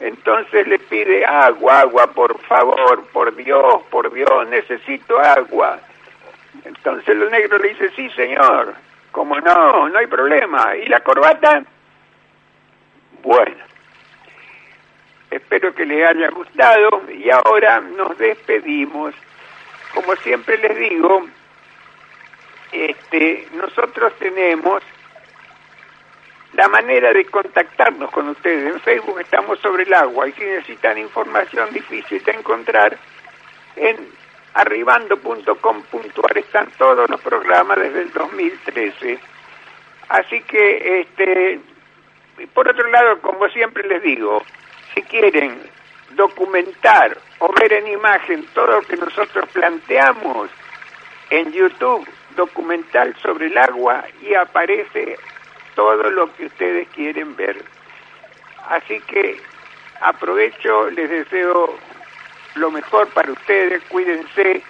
Entonces 0.00 0.66
le 0.66 0.78
pide 0.78 1.24
agua, 1.24 1.80
agua, 1.80 2.06
por 2.08 2.38
favor, 2.42 3.04
por 3.12 3.34
Dios, 3.34 3.82
por 3.90 4.12
Dios, 4.12 4.48
necesito 4.48 5.18
agua. 5.18 5.80
Entonces 6.64 7.08
el 7.08 7.30
negro 7.30 7.58
le 7.58 7.70
dice, 7.70 7.90
sí, 7.90 8.08
señor. 8.10 8.74
Como 9.10 9.40
no, 9.40 9.88
no 9.88 9.98
hay 9.98 10.06
problema. 10.06 10.76
¿Y 10.76 10.86
la 10.86 11.00
corbata? 11.00 11.64
Bueno, 13.22 13.56
espero 15.30 15.74
que 15.74 15.84
les 15.84 16.08
haya 16.08 16.28
gustado 16.30 17.02
y 17.12 17.28
ahora 17.30 17.80
nos 17.80 18.16
despedimos. 18.18 19.14
Como 19.94 20.14
siempre 20.16 20.58
les 20.58 20.76
digo, 20.78 21.26
este, 22.72 23.48
nosotros 23.52 24.12
tenemos 24.18 24.82
la 26.54 26.68
manera 26.68 27.12
de 27.12 27.24
contactarnos 27.26 28.10
con 28.10 28.28
ustedes. 28.28 28.72
En 28.72 28.80
Facebook 28.80 29.20
estamos 29.20 29.58
sobre 29.60 29.84
el 29.84 29.94
agua 29.94 30.28
y 30.28 30.32
si 30.32 30.42
necesitan 30.42 30.98
información 30.98 31.72
difícil 31.72 32.22
de 32.24 32.32
encontrar, 32.32 32.96
en 33.76 33.96
arribando.com.ar 34.54 36.38
están 36.38 36.68
todos 36.78 37.08
los 37.08 37.20
programas 37.20 37.78
desde 37.78 38.02
el 38.02 38.12
2013. 38.12 39.18
Así 40.08 40.40
que, 40.42 41.00
este, 41.00 41.60
por 42.54 42.68
otro 42.68 42.88
lado, 42.88 43.20
como 43.20 43.48
siempre 43.50 43.86
les 43.86 44.02
digo, 44.02 44.42
si 44.94 45.02
quieren 45.02 45.60
documentar 46.10 47.16
o 47.38 47.52
ver 47.52 47.72
en 47.72 47.88
imagen 47.88 48.46
todo 48.54 48.80
lo 48.80 48.82
que 48.82 48.96
nosotros 48.96 49.48
planteamos 49.52 50.50
en 51.30 51.52
YouTube, 51.52 52.08
documental 52.38 53.14
sobre 53.20 53.48
el 53.48 53.58
agua, 53.58 54.04
y 54.22 54.34
aparece 54.34 55.18
todo 55.74 56.10
lo 56.10 56.32
que 56.34 56.46
ustedes 56.46 56.88
quieren 56.94 57.36
ver. 57.36 57.56
Así 58.68 59.00
que 59.00 59.40
aprovecho, 60.00 60.88
les 60.90 61.10
deseo 61.10 61.76
lo 62.54 62.70
mejor 62.70 63.08
para 63.08 63.32
ustedes, 63.32 63.82
cuídense, 63.90 64.62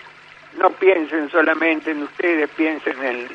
no 0.56 0.70
piensen 0.70 1.30
solamente 1.30 1.90
en 1.90 2.02
ustedes, 2.02 2.48
piensen 2.50 3.04
en 3.04 3.28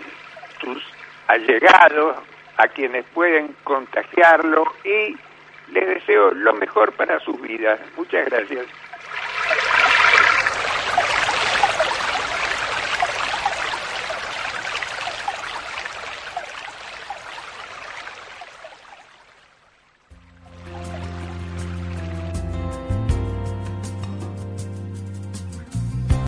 sus 0.60 0.84
allegados, 1.28 2.18
a 2.58 2.68
quienes 2.68 3.06
pueden 3.14 3.56
contagiarlo 3.64 4.64
y 4.84 5.18
les 5.72 5.88
deseo 5.88 6.32
lo 6.32 6.54
mejor 6.54 6.92
para 6.94 7.20
sus 7.20 7.40
vidas. 7.42 7.80
Muchas 7.98 8.26
gracias. 8.26 8.66